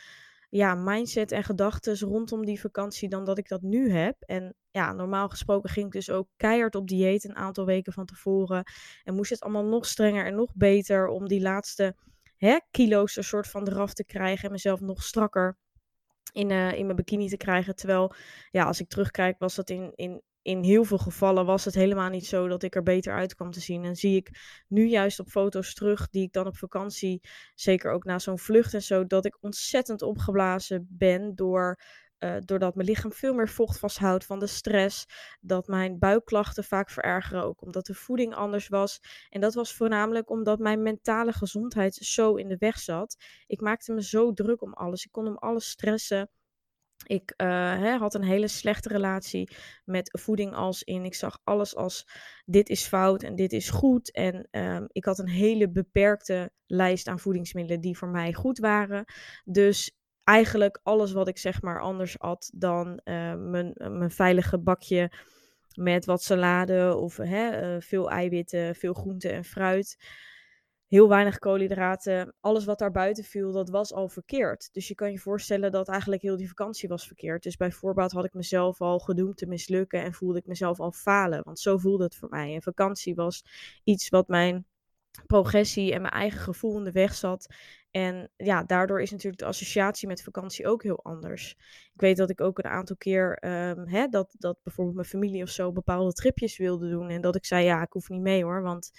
ja, 0.50 0.75
mindset 0.75 1.31
en 1.31 1.44
gedachten 1.44 2.00
rondom 2.00 2.45
die 2.45 2.62
vakantie 2.62 3.09
dan 3.09 3.25
dat 3.25 3.38
ik 3.38 3.47
dat 3.47 3.62
nu 3.62 3.91
heb. 3.91 4.15
En 4.19 4.56
ja, 4.71 4.94
normaal 4.94 5.30
gesproken 5.30 5.69
ging 5.69 5.86
ik 5.86 5.91
dus 5.91 6.09
ook 6.09 6.27
keihard 6.38 6.75
op 6.75 6.88
dieet 6.88 7.24
een 7.24 7.35
aantal 7.35 7.65
weken 7.65 7.94
van 7.94 8.06
tevoren. 8.06 8.63
En 9.03 9.15
moest 9.15 9.30
het 9.30 9.42
allemaal 9.42 9.65
nog 9.65 9.85
strenger 9.85 10.25
en 10.25 10.35
nog 10.35 10.51
beter 10.56 11.07
om 11.07 11.27
die 11.27 11.42
laatste 11.42 11.95
hè, 12.38 12.57
kilo's 12.71 13.18
er 13.18 13.24
soort 13.24 13.47
van 13.47 13.68
eraf 13.68 13.94
te 13.94 14.06
krijgen 14.06 14.45
en 14.45 14.51
mezelf 14.51 14.80
nog 14.80 15.03
strakker 15.03 15.57
in, 16.31 16.50
uh, 16.50 16.74
in 16.74 16.85
mijn 16.85 16.95
bikini 16.95 17.27
te 17.27 17.38
krijgen. 17.38 17.75
Terwijl, 17.75 18.13
ja, 18.51 18.63
als 18.63 18.80
ik 18.80 18.89
terugkijk, 18.89 19.39
was 19.39 19.56
dat 19.56 19.69
in, 19.69 19.92
in 19.95 20.21
in 20.41 20.63
heel 20.63 20.83
veel 20.83 20.97
gevallen 20.97 21.45
was 21.45 21.65
het 21.65 21.74
helemaal 21.74 22.09
niet 22.09 22.25
zo 22.25 22.47
dat 22.47 22.63
ik 22.63 22.75
er 22.75 22.83
beter 22.83 23.13
uit 23.13 23.36
kwam 23.36 23.51
te 23.51 23.59
zien. 23.59 23.83
En 23.83 23.95
zie 23.95 24.15
ik 24.15 24.30
nu 24.68 24.88
juist 24.88 25.19
op 25.19 25.27
foto's 25.27 25.74
terug, 25.74 26.09
die 26.09 26.24
ik 26.24 26.33
dan 26.33 26.47
op 26.47 26.57
vakantie, 26.57 27.21
zeker 27.56 27.91
ook 27.91 28.03
na 28.03 28.19
zo'n 28.19 28.39
vlucht 28.39 28.74
en 28.74 28.81
zo, 28.81 29.06
dat 29.06 29.25
ik 29.25 29.38
ontzettend 29.41 30.01
opgeblazen 30.01 30.88
ben 30.89 31.36
door. 31.36 31.80
Uh, 32.19 32.36
doordat 32.39 32.75
mijn 32.75 32.88
lichaam 32.88 33.12
veel 33.12 33.33
meer 33.33 33.50
vocht 33.50 33.80
vasthoudt 33.80 34.25
van 34.25 34.39
de 34.39 34.47
stress. 34.47 35.06
Dat 35.39 35.68
mijn 35.68 36.00
buikklachten 36.00 36.63
vaak 36.63 36.89
verergeren, 36.89 37.44
ook 37.44 37.62
omdat 37.62 37.85
de 37.85 37.94
voeding 37.94 38.35
anders 38.35 38.68
was. 38.68 39.00
En 39.30 39.42
dat 39.42 39.53
was 39.53 39.74
voornamelijk 39.74 40.30
omdat 40.30 40.59
mijn 40.59 40.81
mentale 40.81 41.31
gezondheid 41.31 41.95
zo 41.95 42.35
in 42.35 42.47
de 42.47 42.57
weg 42.57 42.80
zat. 42.80 43.15
Ik 43.47 43.62
maakte 43.62 43.94
me 43.94 44.03
zo 44.03 44.33
druk 44.33 44.62
om 44.62 44.74
alles. 44.74 45.06
Ik 45.06 45.12
kon 45.12 45.27
om 45.27 45.38
alles 45.38 45.69
stressen. 45.69 46.30
Ik 47.06 47.34
hè, 47.38 47.98
had 47.98 48.13
een 48.13 48.24
hele 48.24 48.48
slechte 48.48 48.90
relatie 48.90 49.50
met 49.86 50.19
voeding 50.19 50.54
als 50.54 50.84
in. 50.84 51.06
Ik 51.06 51.16
zag 51.16 51.40
alles 51.44 51.76
als 51.76 52.07
dit 52.45 52.69
is 52.69 52.85
fout 52.85 53.23
en 53.23 53.35
dit 53.35 53.54
is 53.54 53.69
goed. 53.69 54.12
En 54.12 54.47
um, 54.52 54.88
ik 54.92 55.06
had 55.06 55.19
een 55.19 55.30
hele 55.30 55.69
beperkte 55.69 56.52
lijst 56.66 57.07
aan 57.07 57.19
voedingsmiddelen 57.19 57.81
die 57.81 57.97
voor 57.97 58.07
mij 58.07 58.33
goed 58.33 58.57
waren. 58.57 59.06
Dus 59.45 59.97
eigenlijk 60.23 60.80
alles 60.83 61.12
wat 61.12 61.28
ik 61.28 61.38
zeg 61.38 61.62
maar 61.62 61.81
anders 61.81 62.19
at 62.19 62.52
dan 62.56 62.88
uh, 62.88 63.35
mijn, 63.35 63.73
mijn 63.76 64.12
veilige 64.12 64.59
bakje 64.59 65.12
met 65.76 66.06
wat 66.06 66.23
salade 66.23 66.95
of 66.95 67.14
veel 67.80 68.09
eiwitten, 68.09 68.76
veel 68.76 68.94
groente 68.94 69.30
en 69.30 69.44
fruit 69.44 69.97
heel 70.90 71.10
weinig 71.10 71.40
koolhydraten. 71.40 72.34
Alles 72.40 72.66
wat 72.66 72.80
daar 72.80 72.92
buiten 72.92 73.24
viel, 73.24 73.52
dat 73.52 73.69
was 73.69 73.94
al 73.94 74.10
verkeerd. 74.10 74.69
Dus 74.74 74.88
je 74.88 74.96
kan 74.96 75.12
je 75.12 75.19
voorstellen 75.19 75.72
dat 75.72 75.88
eigenlijk 75.88 76.22
heel 76.22 76.38
die 76.38 76.48
vakantie 76.48 76.90
was 76.90 77.08
verkeerd. 77.08 77.44
Dus 77.44 77.56
bij 77.56 77.72
voorbaat 77.72 78.12
had 78.12 78.26
ik 78.26 78.34
mezelf 78.34 78.81
al 78.81 79.00
gedoemd 79.00 79.38
te 79.38 79.48
mislukken 79.48 80.04
en 80.04 80.14
voelde 80.14 80.40
ik 80.40 80.46
mezelf 80.46 80.80
al 80.80 80.92
falen. 80.92 81.44
Want 81.44 81.60
zo 81.60 81.78
voelde 81.78 82.04
het 82.04 82.16
voor 82.16 82.30
mij. 82.30 82.54
En 82.54 82.62
vakantie 82.62 83.16
was 83.16 83.44
iets 83.84 84.10
wat 84.10 84.28
mijn 84.28 84.66
progressie 85.28 85.94
en 85.94 86.02
mijn 86.02 86.14
eigen 86.14 86.40
gevoel 86.40 86.78
in 86.78 86.84
de 86.84 86.92
weg 86.92 87.14
zat. 87.14 87.54
En 87.92 88.31
ja, 88.38 88.64
daardoor 88.64 89.02
is 89.02 89.12
natuurlijk 89.12 89.42
de 89.42 89.48
associatie 89.48 90.08
met 90.08 90.24
vakantie 90.24 90.68
ook 90.68 90.84
heel 90.84 91.04
anders. 91.04 91.56
Ik 91.94 92.02
weet 92.02 92.18
dat 92.18 92.30
ik 92.30 92.42
ook 92.42 92.58
een 92.58 92.72
aantal 92.72 92.96
keer, 92.96 93.46
um, 93.46 93.88
hè, 93.88 94.08
dat, 94.08 94.36
dat 94.38 94.60
bijvoorbeeld 94.64 94.96
mijn 94.96 95.08
familie 95.08 95.44
of 95.44 95.50
zo 95.50 95.72
bepaalde 95.72 96.14
tripjes 96.14 96.58
wilde 96.58 96.90
doen. 96.90 97.10
En 97.10 97.22
dat 97.22 97.36
ik 97.36 97.46
zei, 97.46 97.66
ja, 97.66 97.81
ik 97.81 97.92
hoef 97.92 98.10
niet 98.10 98.22
mee 98.22 98.44
hoor, 98.44 98.62
want 98.62 98.92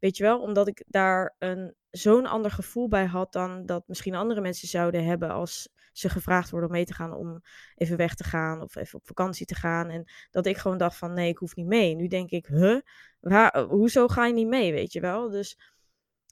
Weet 0.00 0.16
je 0.16 0.22
wel, 0.22 0.40
omdat 0.40 0.68
ik 0.68 0.84
daar 0.86 1.34
een, 1.38 1.74
zo'n 1.90 2.26
ander 2.26 2.50
gevoel 2.50 2.88
bij 2.88 3.06
had 3.06 3.32
dan 3.32 3.66
dat 3.66 3.82
misschien 3.86 4.14
andere 4.14 4.40
mensen 4.40 4.68
zouden 4.68 5.04
hebben 5.04 5.30
als 5.30 5.68
ze 5.92 6.08
gevraagd 6.08 6.50
worden 6.50 6.68
om 6.68 6.74
mee 6.74 6.84
te 6.84 6.94
gaan 6.94 7.12
om 7.12 7.42
even 7.74 7.96
weg 7.96 8.14
te 8.14 8.24
gaan 8.24 8.62
of 8.62 8.76
even 8.76 8.98
op 8.98 9.06
vakantie 9.06 9.46
te 9.46 9.54
gaan. 9.54 9.90
En 9.90 10.04
dat 10.30 10.46
ik 10.46 10.56
gewoon 10.56 10.78
dacht 10.78 10.96
van 10.96 11.12
nee, 11.12 11.28
ik 11.28 11.38
hoef 11.38 11.56
niet 11.56 11.66
mee. 11.66 11.94
Nu 11.94 12.06
denk 12.06 12.30
ik, 12.30 12.46
huh, 12.46 12.80
waar, 13.20 13.58
hoezo 13.62 14.08
ga 14.08 14.26
je 14.26 14.32
niet 14.32 14.46
mee, 14.46 14.72
weet 14.72 14.92
je 14.92 15.00
wel? 15.00 15.30
Dus 15.30 15.58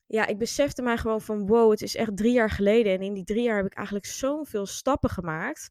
ja, 0.06 0.26
ik 0.26 0.38
besefte 0.38 0.82
mij 0.82 0.96
gewoon 0.96 1.20
van 1.20 1.46
wow, 1.46 1.70
het 1.70 1.82
is 1.82 1.96
echt 1.96 2.16
drie 2.16 2.32
jaar 2.32 2.50
geleden. 2.50 2.92
En 2.92 3.02
in 3.02 3.14
die 3.14 3.24
drie 3.24 3.42
jaar 3.42 3.56
heb 3.56 3.66
ik 3.66 3.74
eigenlijk 3.74 4.06
zoveel 4.06 4.66
stappen 4.66 5.10
gemaakt. 5.10 5.70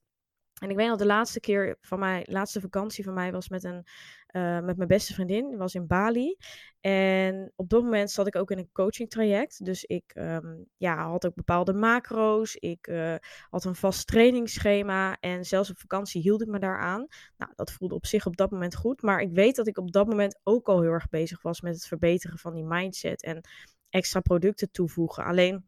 En 0.61 0.69
ik 0.69 0.75
weet 0.75 0.87
nog, 0.87 0.97
de 0.97 1.05
laatste 1.05 1.39
keer 1.39 1.77
van 1.81 1.99
mij, 1.99 2.25
laatste 2.29 2.61
vakantie 2.61 3.03
van 3.03 3.13
mij 3.13 3.31
was 3.31 3.49
met, 3.49 3.63
een, 3.63 3.85
uh, 4.31 4.59
met 4.59 4.77
mijn 4.77 4.87
beste 4.87 5.13
vriendin. 5.13 5.49
Dat 5.49 5.59
was 5.59 5.75
in 5.75 5.87
Bali. 5.87 6.37
En 6.81 7.51
op 7.55 7.69
dat 7.69 7.83
moment 7.83 8.11
zat 8.11 8.27
ik 8.27 8.35
ook 8.35 8.51
in 8.51 8.57
een 8.57 8.69
coaching 8.71 9.09
traject. 9.09 9.65
Dus 9.65 9.83
ik 9.83 10.11
um, 10.15 10.65
ja, 10.77 11.09
had 11.09 11.25
ook 11.25 11.35
bepaalde 11.35 11.73
macro's. 11.73 12.55
Ik 12.55 12.87
uh, 12.87 13.15
had 13.49 13.65
een 13.65 13.75
vast 13.75 14.07
trainingsschema. 14.07 15.17
En 15.19 15.45
zelfs 15.45 15.69
op 15.69 15.79
vakantie 15.79 16.21
hield 16.21 16.41
ik 16.41 16.47
me 16.47 16.59
daaraan. 16.59 17.07
Nou, 17.37 17.51
dat 17.55 17.71
voelde 17.71 17.95
op 17.95 18.05
zich 18.05 18.25
op 18.25 18.37
dat 18.37 18.51
moment 18.51 18.75
goed. 18.75 19.01
Maar 19.01 19.19
ik 19.19 19.31
weet 19.31 19.55
dat 19.55 19.67
ik 19.67 19.77
op 19.77 19.91
dat 19.91 20.07
moment 20.07 20.39
ook 20.43 20.67
al 20.67 20.81
heel 20.81 20.91
erg 20.91 21.09
bezig 21.09 21.41
was 21.41 21.61
met 21.61 21.73
het 21.73 21.85
verbeteren 21.85 22.37
van 22.37 22.53
die 22.53 22.65
mindset. 22.65 23.23
En 23.23 23.41
extra 23.89 24.19
producten 24.19 24.71
toevoegen. 24.71 25.23
Alleen 25.23 25.65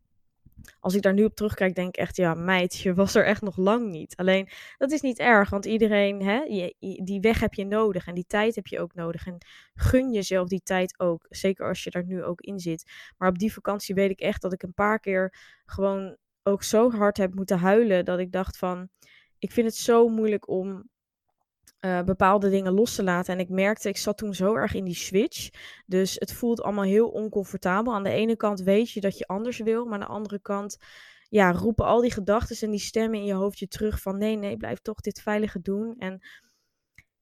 als 0.79 0.95
ik 0.95 1.01
daar 1.01 1.13
nu 1.13 1.23
op 1.23 1.35
terugkijk, 1.35 1.75
denk 1.75 1.87
ik 1.87 1.97
echt, 1.97 2.15
ja, 2.15 2.33
meid, 2.33 2.75
je 2.75 2.93
was 3.03 3.15
er 3.15 3.25
echt 3.25 3.41
nog 3.41 3.57
lang 3.57 3.89
niet. 3.89 4.15
Alleen, 4.15 4.49
dat 4.77 4.91
is 4.91 5.01
niet 5.01 5.19
erg, 5.19 5.49
want 5.49 5.65
iedereen, 5.65 6.21
hè, 6.21 6.69
die 7.03 7.19
weg 7.21 7.39
heb 7.39 7.53
je 7.53 7.65
nodig 7.65 8.07
en 8.07 8.13
die 8.13 8.27
tijd 8.27 8.55
heb 8.55 8.67
je 8.67 8.79
ook 8.79 8.93
nodig. 8.93 9.25
En 9.25 9.37
gun 9.73 10.11
jezelf 10.11 10.47
die 10.47 10.61
tijd 10.63 10.99
ook, 10.99 11.25
zeker 11.29 11.67
als 11.67 11.83
je 11.83 11.91
daar 11.91 12.05
nu 12.05 12.23
ook 12.23 12.41
in 12.41 12.59
zit. 12.59 12.91
Maar 13.17 13.29
op 13.29 13.39
die 13.39 13.53
vakantie 13.53 13.95
weet 13.95 14.11
ik 14.11 14.19
echt 14.19 14.41
dat 14.41 14.53
ik 14.53 14.63
een 14.63 14.73
paar 14.73 14.99
keer 14.99 15.33
gewoon 15.65 16.17
ook 16.43 16.63
zo 16.63 16.91
hard 16.91 17.17
heb 17.17 17.33
moeten 17.33 17.57
huilen, 17.57 18.05
dat 18.05 18.19
ik 18.19 18.31
dacht 18.31 18.57
van, 18.57 18.89
ik 19.39 19.51
vind 19.51 19.67
het 19.67 19.75
zo 19.75 20.07
moeilijk 20.07 20.47
om 20.47 20.89
uh, 21.85 22.01
bepaalde 22.01 22.49
dingen 22.49 22.73
los 22.73 22.95
te 22.95 23.03
laten. 23.03 23.33
En 23.33 23.39
ik 23.39 23.49
merkte, 23.49 23.89
ik 23.89 23.97
zat 23.97 24.17
toen 24.17 24.33
zo 24.33 24.55
erg 24.55 24.73
in 24.73 24.83
die 24.83 24.95
switch. 24.95 25.49
Dus 25.85 26.15
het 26.19 26.33
voelt 26.33 26.61
allemaal 26.61 26.83
heel 26.83 27.09
oncomfortabel. 27.09 27.93
Aan 27.93 28.03
de 28.03 28.09
ene 28.09 28.35
kant 28.35 28.61
weet 28.61 28.91
je 28.91 29.01
dat 29.01 29.17
je 29.17 29.27
anders 29.27 29.57
wil, 29.57 29.85
maar 29.85 29.93
aan 29.93 29.99
de 29.99 30.05
andere 30.05 30.39
kant 30.41 30.77
ja, 31.29 31.51
roepen 31.51 31.85
al 31.85 32.01
die 32.01 32.11
gedachten 32.11 32.57
en 32.61 32.71
die 32.71 32.79
stemmen 32.79 33.19
in 33.19 33.25
je 33.25 33.33
hoofd 33.33 33.59
je 33.59 33.67
terug 33.67 34.01
van 34.01 34.17
nee, 34.17 34.35
nee, 34.35 34.57
blijf 34.57 34.79
toch 34.79 35.01
dit 35.01 35.21
veilige 35.21 35.61
doen. 35.61 35.95
En 35.97 36.21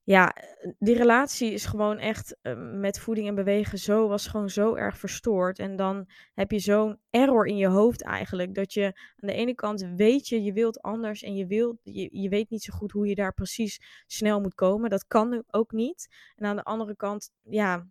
ja, 0.04 0.36
die 0.80 0.96
relatie 0.96 1.52
is 1.52 1.66
gewoon 1.66 1.98
echt 1.98 2.38
uh, 2.42 2.54
met 2.80 3.00
voeding 3.00 3.28
en 3.28 3.36
bewegen 3.36 3.78
zo, 3.78 4.08
was 4.08 4.28
gewoon 4.28 4.50
zo 4.50 4.76
erg 4.76 4.98
verstoord. 4.98 5.60
En 5.60 5.76
dan 5.76 6.10
heb 6.34 6.52
je 6.52 6.60
zo'n 6.60 7.00
error 7.10 7.48
in 7.48 7.58
je 7.58 7.68
hoofd 7.68 8.04
eigenlijk. 8.04 8.56
Dat 8.56 8.74
je 8.74 8.86
aan 8.86 9.30
de 9.30 9.34
ene 9.34 9.56
kant 9.56 9.88
weet 9.96 10.28
je, 10.28 10.44
je 10.44 10.54
wilt 10.54 10.82
anders 10.82 11.24
en 11.24 11.36
je, 11.36 11.46
wilt, 11.48 11.80
je, 11.84 12.10
je 12.12 12.30
weet 12.30 12.50
niet 12.50 12.64
zo 12.64 12.74
goed 12.74 12.92
hoe 12.92 13.08
je 13.08 13.16
daar 13.16 13.34
precies 13.34 14.04
snel 14.08 14.42
moet 14.42 14.56
komen. 14.56 14.90
Dat 14.90 15.08
kan 15.08 15.44
ook 15.48 15.72
niet. 15.72 16.08
En 16.36 16.46
aan 16.46 16.56
de 16.56 16.64
andere 16.64 16.96
kant, 16.96 17.32
ja, 17.42 17.88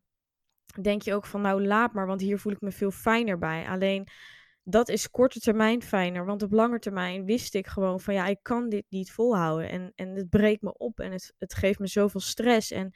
denk 0.83 1.03
je 1.03 1.15
ook 1.15 1.27
van 1.27 1.41
nou 1.41 1.67
laat 1.67 1.93
maar, 1.93 2.07
want 2.07 2.21
hier 2.21 2.39
voel 2.39 2.53
ik 2.53 2.61
me 2.61 2.71
veel 2.71 2.91
fijner 2.91 3.39
bij. 3.39 3.69
Alleen 3.69 4.07
dat 4.63 4.89
is 4.89 5.11
korte 5.11 5.41
termijn 5.41 5.83
fijner. 5.83 6.25
Want 6.25 6.43
op 6.43 6.53
lange 6.53 6.79
termijn 6.79 7.25
wist 7.25 7.55
ik 7.55 7.67
gewoon 7.67 8.01
van 8.01 8.15
ja, 8.15 8.27
ik 8.27 8.39
kan 8.43 8.69
dit 8.69 8.85
niet 8.89 9.13
volhouden. 9.13 9.71
En, 9.71 9.93
en 9.95 10.09
het 10.09 10.29
breekt 10.29 10.63
me 10.63 10.77
op 10.77 11.01
en 11.01 11.13
het, 11.13 11.35
het 11.39 11.55
geeft 11.55 11.79
me 11.79 11.87
zoveel 11.87 12.21
stress. 12.21 12.71
En 12.71 12.93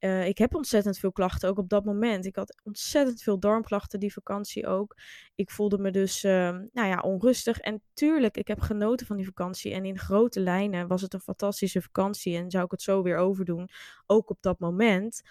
uh, 0.00 0.26
ik 0.26 0.38
heb 0.38 0.54
ontzettend 0.54 0.98
veel 0.98 1.12
klachten, 1.12 1.48
ook 1.48 1.58
op 1.58 1.68
dat 1.68 1.84
moment. 1.84 2.26
Ik 2.26 2.36
had 2.36 2.60
ontzettend 2.64 3.22
veel 3.22 3.38
darmklachten 3.38 4.00
die 4.00 4.12
vakantie 4.12 4.66
ook. 4.66 4.96
Ik 5.34 5.50
voelde 5.50 5.78
me 5.78 5.90
dus, 5.90 6.24
uh, 6.24 6.32
nou 6.72 6.88
ja, 6.88 7.00
onrustig. 7.00 7.58
En 7.58 7.82
tuurlijk, 7.94 8.36
ik 8.36 8.48
heb 8.48 8.60
genoten 8.60 9.06
van 9.06 9.16
die 9.16 9.26
vakantie. 9.26 9.72
En 9.72 9.84
in 9.84 9.98
grote 9.98 10.40
lijnen 10.40 10.86
was 10.86 11.02
het 11.02 11.14
een 11.14 11.20
fantastische 11.20 11.82
vakantie. 11.82 12.36
En 12.36 12.50
zou 12.50 12.64
ik 12.64 12.70
het 12.70 12.82
zo 12.82 13.02
weer 13.02 13.16
overdoen, 13.16 13.68
ook 14.06 14.30
op 14.30 14.38
dat 14.40 14.58
moment. 14.58 15.22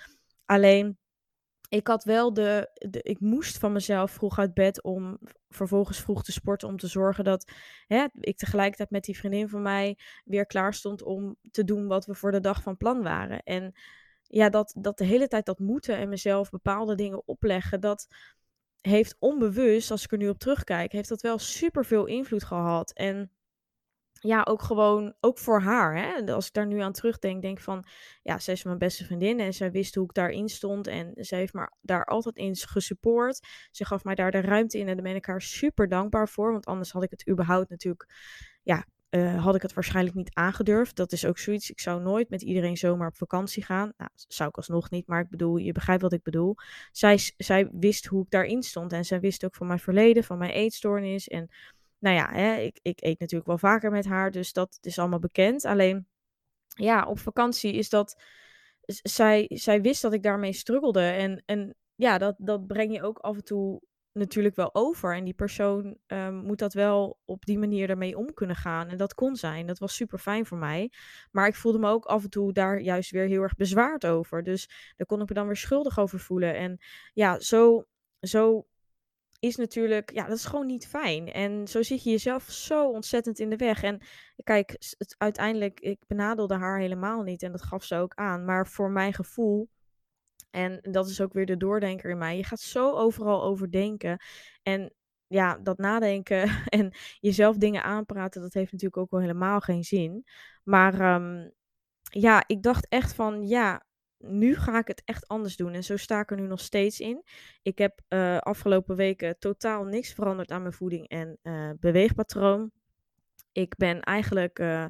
Alleen 0.46 0.98
ik 1.70 1.88
had 1.88 2.04
wel 2.04 2.34
de, 2.34 2.70
Ik 3.02 3.20
moest 3.20 3.58
van 3.58 3.72
mezelf 3.72 4.12
vroeg 4.12 4.40
uit 4.40 4.54
bed 4.54 4.84
om 4.84 5.20
vervolgens 5.50 6.00
vroeg 6.02 6.24
te 6.24 6.32
sporten. 6.32 6.68
Om 6.68 6.78
te 6.78 6.88
zorgen 6.88 7.24
dat 7.24 7.52
hè, 7.88 8.06
ik 8.14 8.38
tegelijkertijd 8.38 8.90
met 8.90 9.04
die 9.04 9.18
vriendin 9.18 9.50
van 9.50 9.62
mij 9.62 9.98
weer 10.26 10.46
klaar 10.46 10.74
stond 10.74 11.04
om 11.04 11.36
te 11.52 11.64
doen 11.64 11.88
wat 11.88 12.06
we 12.06 12.14
voor 12.14 12.32
de 12.32 12.40
dag 12.40 12.62
van 12.62 12.78
plan 12.78 13.04
waren. 13.04 13.44
En 13.44 13.74
ja, 14.24 14.50
dat, 14.50 14.76
dat 14.78 14.98
de 14.98 15.06
hele 15.06 15.28
tijd 15.28 15.46
dat 15.46 15.60
moeten 15.60 15.98
en 15.98 16.10
mezelf 16.10 16.50
bepaalde 16.50 16.96
dingen 16.96 17.28
opleggen, 17.28 17.82
dat 17.82 18.08
heeft 18.82 19.16
onbewust, 19.20 19.92
als 19.92 20.04
ik 20.04 20.12
er 20.12 20.18
nu 20.18 20.30
op 20.30 20.40
terugkijk, 20.40 20.92
heeft 20.92 21.10
dat 21.10 21.22
wel 21.22 21.38
super 21.38 21.86
veel 21.86 22.06
invloed 22.06 22.44
gehad. 22.44 22.92
En 22.94 23.32
ja, 24.28 24.42
ook 24.44 24.62
gewoon, 24.62 25.14
ook 25.20 25.38
voor 25.38 25.62
haar. 25.62 25.96
Hè? 25.96 26.34
Als 26.34 26.48
ik 26.48 26.54
daar 26.54 26.68
nu 26.68 26.80
aan 26.80 26.92
terugdenk, 26.92 27.42
denk 27.42 27.60
van, 27.60 27.86
ja, 28.22 28.40
zij 28.40 28.54
is 28.54 28.64
mijn 28.64 28.78
beste 28.78 29.06
vriendin 29.06 29.40
en 29.40 29.54
zij 29.54 29.72
wist 29.72 29.96
hoe 29.96 30.04
ik 30.04 30.14
daarin 30.14 30.50
stond 30.50 30.88
en 30.88 31.12
ze 31.16 31.36
heeft 31.36 31.54
me 31.54 31.72
daar 31.82 32.06
altijd 32.06 32.36
in 32.36 32.56
gesupport. 32.56 33.48
Ze 33.72 33.86
gaf 33.86 34.04
mij 34.04 34.16
daar 34.16 34.32
de 34.32 34.42
ruimte 34.42 34.78
in 34.78 34.88
en 34.88 34.94
daar 34.96 35.04
ben 35.04 35.16
ik 35.16 35.26
haar 35.26 35.42
super 35.42 35.90
dankbaar 35.90 36.30
voor, 36.30 36.52
want 36.52 36.66
anders 36.66 36.92
had 36.92 37.04
ik 37.04 37.10
het 37.10 37.30
überhaupt 37.30 37.70
natuurlijk, 37.70 38.14
ja, 38.64 38.86
uh, 39.10 39.44
had 39.44 39.56
ik 39.56 39.62
het 39.62 39.74
waarschijnlijk 39.74 40.16
niet 40.16 40.34
aangedurfd. 40.34 40.96
Dat 40.96 41.12
is 41.12 41.26
ook 41.26 41.38
zoiets, 41.38 41.70
ik 41.70 41.80
zou 41.80 42.02
nooit 42.02 42.30
met 42.30 42.42
iedereen 42.42 42.78
zomaar 42.78 43.08
op 43.08 43.16
vakantie 43.16 43.64
gaan. 43.64 43.94
Nou, 43.98 44.10
zou 44.14 44.50
ik 44.50 44.58
alsnog 44.58 44.90
niet, 44.90 45.08
maar 45.08 45.22
ik 45.22 45.30
bedoel, 45.30 45.58
je 45.58 45.72
begrijpt 45.72 46.02
wat 46.02 46.14
ik 46.14 46.24
bedoel. 46.24 46.56
Zij, 46.92 47.20
zij 47.38 47.70
wist 47.72 48.06
hoe 48.06 48.24
ik 48.24 48.30
daarin 48.30 48.64
stond 48.64 48.94
en 48.94 49.06
zij 49.06 49.20
wist 49.20 49.46
ook 49.46 49.56
van 49.56 49.68
mijn 49.68 49.80
verleden, 49.80 50.24
van 50.24 50.38
mijn 50.38 50.52
eetstoornis 50.52 51.28
en 51.28 51.50
nou 52.00 52.16
ja, 52.16 52.30
hè, 52.32 52.56
ik, 52.56 52.80
ik 52.82 53.02
eet 53.02 53.20
natuurlijk 53.20 53.50
wel 53.50 53.58
vaker 53.58 53.92
met 53.92 54.06
haar, 54.06 54.32
dus 54.32 54.54
dat 54.54 54.78
is 54.82 55.00
allemaal 55.00 55.20
bekend. 55.20 55.66
Alleen, 55.66 56.08
ja, 56.68 57.06
op 57.06 57.20
vakantie 57.20 57.74
is 57.74 57.90
dat. 57.90 58.22
Zij, 58.88 59.46
zij 59.54 59.82
wist 59.82 60.02
dat 60.02 60.14
ik 60.14 60.24
daarmee 60.24 60.54
struggelde. 60.54 61.02
En, 61.02 61.44
en 61.46 61.76
ja, 61.96 62.18
dat, 62.18 62.36
dat 62.38 62.68
breng 62.68 62.94
je 62.94 63.02
ook 63.02 63.18
af 63.18 63.36
en 63.36 63.44
toe 63.44 63.82
natuurlijk 64.18 64.56
wel 64.56 64.76
over. 64.76 65.16
En 65.16 65.24
die 65.24 65.34
persoon 65.34 65.98
um, 66.08 66.36
moet 66.36 66.60
dat 66.60 66.74
wel 66.74 67.20
op 67.26 67.46
die 67.46 67.58
manier 67.60 67.90
ermee 67.90 68.18
om 68.18 68.34
kunnen 68.34 68.56
gaan. 68.56 68.88
En 68.88 68.98
dat 68.98 69.14
kon 69.14 69.36
zijn. 69.36 69.68
Dat 69.68 69.80
was 69.80 69.96
super 69.96 70.20
fijn 70.20 70.46
voor 70.46 70.58
mij. 70.58 70.92
Maar 71.32 71.48
ik 71.48 71.56
voelde 71.56 71.80
me 71.80 71.90
ook 71.90 72.06
af 72.06 72.24
en 72.24 72.30
toe 72.30 72.54
daar 72.54 72.80
juist 72.80 73.12
weer 73.12 73.28
heel 73.28 73.42
erg 73.42 73.56
bezwaard 73.56 74.06
over. 74.06 74.44
Dus 74.44 74.94
daar 74.96 75.08
kon 75.08 75.22
ik 75.22 75.30
me 75.30 75.36
dan 75.36 75.48
weer 75.48 75.56
schuldig 75.56 76.00
over 76.00 76.20
voelen. 76.20 76.56
En 76.56 76.78
ja, 77.14 77.40
zo, 77.40 77.86
zo 78.20 78.68
is 79.40 79.56
natuurlijk, 79.56 80.12
ja, 80.14 80.28
dat 80.28 80.38
is 80.38 80.46
gewoon 80.46 80.66
niet 80.66 80.88
fijn. 80.88 81.32
En 81.32 81.68
zo 81.68 81.84
zit 81.84 82.04
je 82.04 82.10
jezelf 82.10 82.44
zo 82.44 82.90
ontzettend 82.90 83.40
in 83.40 83.50
de 83.50 83.56
weg. 83.56 83.84
En 83.84 84.02
kijk, 84.44 84.72
het, 84.98 85.16
uiteindelijk, 85.18 85.80
ik 85.80 86.00
benadelde 86.08 86.56
haar 86.56 86.80
helemaal 86.80 87.22
niet 87.22 87.44
en 87.44 87.52
dat 87.52 87.64
gaf 87.64 87.84
ze 87.84 87.96
ook 87.96 88.14
aan. 88.16 88.46
Maar 88.46 88.68
voor 88.68 88.92
mijn 88.92 89.14
gevoel, 89.14 89.70
en 90.52 90.80
dat 90.82 91.08
is 91.08 91.22
ook 91.22 91.34
weer 91.34 91.46
de 91.46 91.58
doordenker 91.58 92.10
in 92.10 92.18
mij, 92.18 92.38
je 92.38 92.44
gaat 92.44 92.60
zo 92.60 92.92
overal 92.92 93.44
over 93.44 93.72
denken. 93.72 94.22
En 94.64 94.94
ja, 95.28 95.58
dat 95.58 95.78
nadenken 95.78 96.50
en 96.80 96.94
jezelf 97.20 97.58
dingen 97.58 97.84
aanpraten, 97.84 98.42
dat 98.42 98.54
heeft 98.54 98.72
natuurlijk 98.72 99.02
ook 99.02 99.12
wel 99.12 99.22
helemaal 99.22 99.60
geen 99.60 99.84
zin. 99.84 100.26
Maar 100.64 101.16
um, 101.16 101.52
ja, 102.02 102.44
ik 102.48 102.62
dacht 102.62 102.88
echt 102.90 103.14
van, 103.14 103.48
ja, 103.48 103.86
nu 104.18 104.56
ga 104.56 104.78
ik 104.78 104.88
het 104.88 105.02
echt 105.06 105.28
anders 105.28 105.56
doen. 105.56 105.74
En 105.74 105.84
zo 105.84 105.98
sta 105.98 106.20
ik 106.20 106.32
er 106.32 106.38
nu 106.38 106.48
nog 106.48 106.60
steeds 106.60 107.00
in. 107.00 107.24
Ik 107.62 107.78
heb 107.78 108.02
uh, 108.10 108.38
afgelopen 108.38 108.96
weken 108.96 109.40
totaal 109.40 109.84
niks 109.84 110.14
veranderd 110.14 110.52
aan 110.52 110.62
mijn 110.62 110.74
voeding 110.74 111.08
en 111.08 111.38
uh, 111.44 111.70
beweegpatroon. 111.80 112.72
Ik 113.52 113.76
ben 113.76 114.02
eigenlijk 114.02 114.60
uh, 114.60 114.86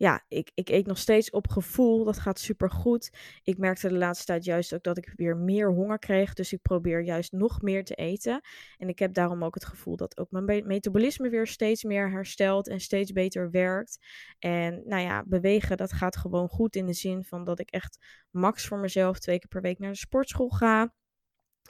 ja, 0.00 0.24
ik, 0.28 0.50
ik 0.54 0.68
eet 0.68 0.86
nog 0.86 0.98
steeds 0.98 1.30
op 1.30 1.48
gevoel. 1.48 2.04
Dat 2.04 2.18
gaat 2.18 2.38
super 2.38 2.70
goed. 2.70 3.10
Ik 3.42 3.58
merkte 3.58 3.88
de 3.88 3.94
laatste 3.94 4.24
tijd 4.24 4.44
juist 4.44 4.74
ook 4.74 4.82
dat 4.82 4.98
ik 4.98 5.12
weer 5.16 5.36
meer 5.36 5.72
honger 5.72 5.98
kreeg. 5.98 6.34
Dus 6.34 6.52
ik 6.52 6.62
probeer 6.62 7.02
juist 7.02 7.32
nog 7.32 7.62
meer 7.62 7.84
te 7.84 7.94
eten. 7.94 8.40
En 8.76 8.88
ik 8.88 8.98
heb 8.98 9.14
daarom 9.14 9.44
ook 9.44 9.54
het 9.54 9.64
gevoel 9.64 9.96
dat 9.96 10.18
ook 10.18 10.30
mijn 10.30 10.66
metabolisme 10.66 11.28
weer 11.28 11.46
steeds 11.46 11.84
meer 11.84 12.10
herstelt 12.10 12.68
en 12.68 12.80
steeds 12.80 13.12
beter 13.12 13.50
werkt. 13.50 13.98
En 14.38 14.82
nou 14.84 15.02
ja, 15.02 15.24
bewegen, 15.26 15.76
dat 15.76 15.92
gaat 15.92 16.16
gewoon 16.16 16.48
goed 16.48 16.76
in 16.76 16.86
de 16.86 16.92
zin 16.92 17.24
van 17.24 17.44
dat 17.44 17.60
ik 17.60 17.70
echt 17.70 17.98
max 18.30 18.66
voor 18.66 18.78
mezelf 18.78 19.18
twee 19.18 19.38
keer 19.38 19.48
per 19.48 19.62
week 19.62 19.78
naar 19.78 19.92
de 19.92 19.98
sportschool 19.98 20.48
ga. 20.48 20.94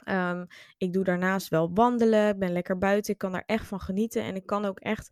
Um, 0.09 0.47
ik 0.77 0.93
doe 0.93 1.03
daarnaast 1.03 1.47
wel 1.47 1.73
wandelen. 1.73 2.29
Ik 2.29 2.39
ben 2.39 2.51
lekker 2.51 2.77
buiten. 2.77 3.13
Ik 3.13 3.19
kan 3.19 3.31
daar 3.31 3.43
echt 3.45 3.67
van 3.67 3.79
genieten. 3.79 4.23
En 4.23 4.35
ik 4.35 4.45
kan 4.45 4.65
ook 4.65 4.79
echt 4.79 5.09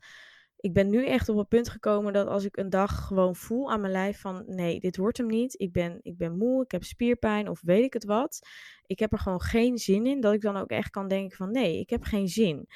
ik 0.62 0.74
ben 0.74 0.90
nu 0.90 1.06
echt 1.06 1.30
op 1.30 1.38
het 1.38 1.48
punt 1.48 1.70
gekomen 1.70 2.14
dat 2.14 2.28
als 2.28 2.44
ik 2.44 2.58
een 2.58 2.70
dag 2.70 3.08
gewoon 3.08 3.36
voel 3.36 3.72
aan 3.72 3.82
mijn 3.82 3.94
lijf 3.94 4.20
van 4.20 4.44
nee, 4.48 4.80
dit 4.80 4.98
wordt 4.98 5.18
hem 5.18 5.28
niet. 5.28 5.60
Ik 5.60 5.72
ben, 5.72 6.00
ik 6.02 6.18
ben 6.18 6.38
moe, 6.38 6.64
ik 6.64 6.72
heb 6.72 6.84
spierpijn 6.84 7.50
of 7.50 7.62
weet 7.62 7.84
ik 7.84 7.94
het 7.94 8.06
wat. 8.06 8.40
Ik 8.86 9.00
heb 9.00 9.12
er 9.12 9.20
gewoon 9.20 9.42
geen 9.42 9.78
zin 9.78 10.06
in. 10.06 10.22
Dat 10.22 10.34
ik 10.34 10.42
dan 10.42 10.58
ook 10.58 10.70
echt 10.70 10.90
kan 10.90 11.08
denken 11.08 11.38
van 11.38 11.52
nee, 11.52 11.80
ik 11.80 11.90
heb 11.90 12.04
geen 12.04 12.28
zin. 12.28 12.68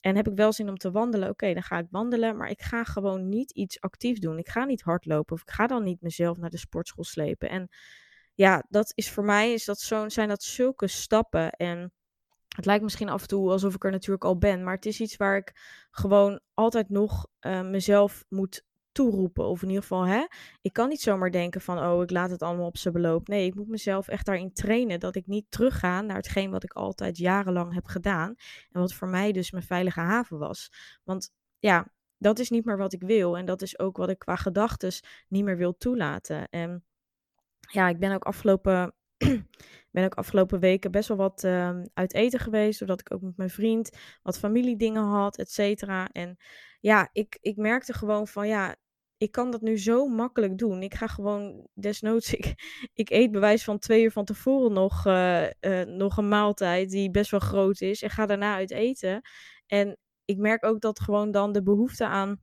En 0.00 0.16
heb 0.16 0.28
ik 0.28 0.36
wel 0.36 0.52
zin 0.52 0.68
om 0.68 0.76
te 0.76 0.90
wandelen? 0.90 1.28
Oké, 1.28 1.52
dan 1.52 1.62
ga 1.62 1.78
ik 1.78 1.86
wandelen. 1.90 2.36
Maar 2.36 2.50
ik 2.50 2.62
ga 2.62 2.84
gewoon 2.84 3.28
niet 3.28 3.50
iets 3.50 3.80
actief 3.80 4.18
doen. 4.18 4.38
Ik 4.38 4.48
ga 4.48 4.64
niet 4.64 4.82
hardlopen 4.82 5.34
of 5.34 5.42
ik 5.42 5.50
ga 5.50 5.66
dan 5.66 5.84
niet 5.84 6.00
mezelf 6.00 6.38
naar 6.38 6.50
de 6.50 6.58
sportschool 6.58 7.04
slepen. 7.04 7.48
En 7.48 7.68
ja, 8.34 8.64
dat 8.68 8.92
is 8.94 9.10
voor 9.10 9.24
mij 9.24 9.52
is 9.52 9.64
dat 9.64 9.80
zo, 9.80 10.08
zijn 10.08 10.28
dat 10.28 10.42
zulke 10.42 10.86
stappen. 10.86 11.50
En 11.50 11.92
het 12.56 12.66
lijkt 12.66 12.82
misschien 12.82 13.08
af 13.08 13.22
en 13.22 13.28
toe 13.28 13.50
alsof 13.50 13.74
ik 13.74 13.84
er 13.84 13.90
natuurlijk 13.90 14.24
al 14.24 14.38
ben, 14.38 14.64
maar 14.64 14.74
het 14.74 14.86
is 14.86 15.00
iets 15.00 15.16
waar 15.16 15.36
ik 15.36 15.52
gewoon 15.90 16.40
altijd 16.54 16.88
nog 16.88 17.26
uh, 17.40 17.62
mezelf 17.62 18.24
moet 18.28 18.64
toeroepen. 18.92 19.44
Of 19.44 19.62
in 19.62 19.68
ieder 19.68 19.82
geval, 19.82 20.06
hè, 20.06 20.26
ik 20.60 20.72
kan 20.72 20.88
niet 20.88 21.00
zomaar 21.00 21.30
denken 21.30 21.60
van, 21.60 21.78
oh, 21.78 22.02
ik 22.02 22.10
laat 22.10 22.30
het 22.30 22.42
allemaal 22.42 22.66
op 22.66 22.76
zijn 22.76 22.94
beloop. 22.94 23.28
Nee, 23.28 23.46
ik 23.46 23.54
moet 23.54 23.68
mezelf 23.68 24.08
echt 24.08 24.26
daarin 24.26 24.52
trainen 24.52 25.00
dat 25.00 25.16
ik 25.16 25.26
niet 25.26 25.46
terugga 25.48 26.00
naar 26.00 26.16
hetgeen 26.16 26.50
wat 26.50 26.64
ik 26.64 26.72
altijd 26.72 27.16
jarenlang 27.16 27.74
heb 27.74 27.86
gedaan. 27.86 28.34
En 28.70 28.80
wat 28.80 28.94
voor 28.94 29.08
mij 29.08 29.32
dus 29.32 29.50
mijn 29.50 29.64
veilige 29.64 30.00
haven 30.00 30.38
was. 30.38 30.72
Want 31.04 31.32
ja, 31.58 31.92
dat 32.18 32.38
is 32.38 32.50
niet 32.50 32.64
meer 32.64 32.76
wat 32.76 32.92
ik 32.92 33.02
wil. 33.02 33.36
En 33.36 33.44
dat 33.44 33.62
is 33.62 33.78
ook 33.78 33.96
wat 33.96 34.08
ik 34.08 34.18
qua 34.18 34.36
gedachten 34.36 34.92
niet 35.28 35.44
meer 35.44 35.56
wil 35.56 35.76
toelaten. 35.76 36.48
En 36.48 36.84
ja, 37.70 37.88
ik 37.88 37.98
ben 37.98 38.12
ook 38.12 38.24
afgelopen, 38.24 38.94
ben 39.92 40.04
ook 40.04 40.14
afgelopen 40.14 40.60
weken 40.60 40.90
best 40.90 41.08
wel 41.08 41.16
wat 41.16 41.42
um, 41.42 41.84
uit 41.94 42.14
eten 42.14 42.40
geweest. 42.40 42.78
Doordat 42.78 43.00
ik 43.00 43.12
ook 43.14 43.20
met 43.20 43.36
mijn 43.36 43.50
vriend 43.50 43.90
wat 44.22 44.38
familiedingen 44.38 45.02
had, 45.02 45.38
et 45.38 45.50
cetera. 45.50 46.08
En 46.12 46.36
ja, 46.80 47.08
ik, 47.12 47.38
ik 47.40 47.56
merkte 47.56 47.92
gewoon 47.92 48.26
van 48.26 48.48
ja, 48.48 48.76
ik 49.16 49.32
kan 49.32 49.50
dat 49.50 49.60
nu 49.60 49.78
zo 49.78 50.06
makkelijk 50.06 50.58
doen. 50.58 50.82
Ik 50.82 50.94
ga 50.94 51.06
gewoon 51.06 51.66
desnoods, 51.74 52.34
ik, 52.38 52.54
ik 52.94 53.10
eet 53.10 53.30
bewijs 53.30 53.64
van 53.64 53.78
twee 53.78 54.02
uur 54.02 54.12
van 54.12 54.24
tevoren 54.24 54.72
nog, 54.72 55.06
uh, 55.06 55.42
uh, 55.60 55.82
nog 55.82 56.16
een 56.16 56.28
maaltijd 56.28 56.90
die 56.90 57.10
best 57.10 57.30
wel 57.30 57.40
groot 57.40 57.80
is. 57.80 58.02
En 58.02 58.10
ga 58.10 58.26
daarna 58.26 58.54
uit 58.54 58.70
eten. 58.70 59.20
En 59.66 59.98
ik 60.24 60.38
merk 60.38 60.64
ook 60.64 60.80
dat 60.80 61.00
gewoon 61.00 61.30
dan 61.30 61.52
de 61.52 61.62
behoefte 61.62 62.06
aan 62.06 62.42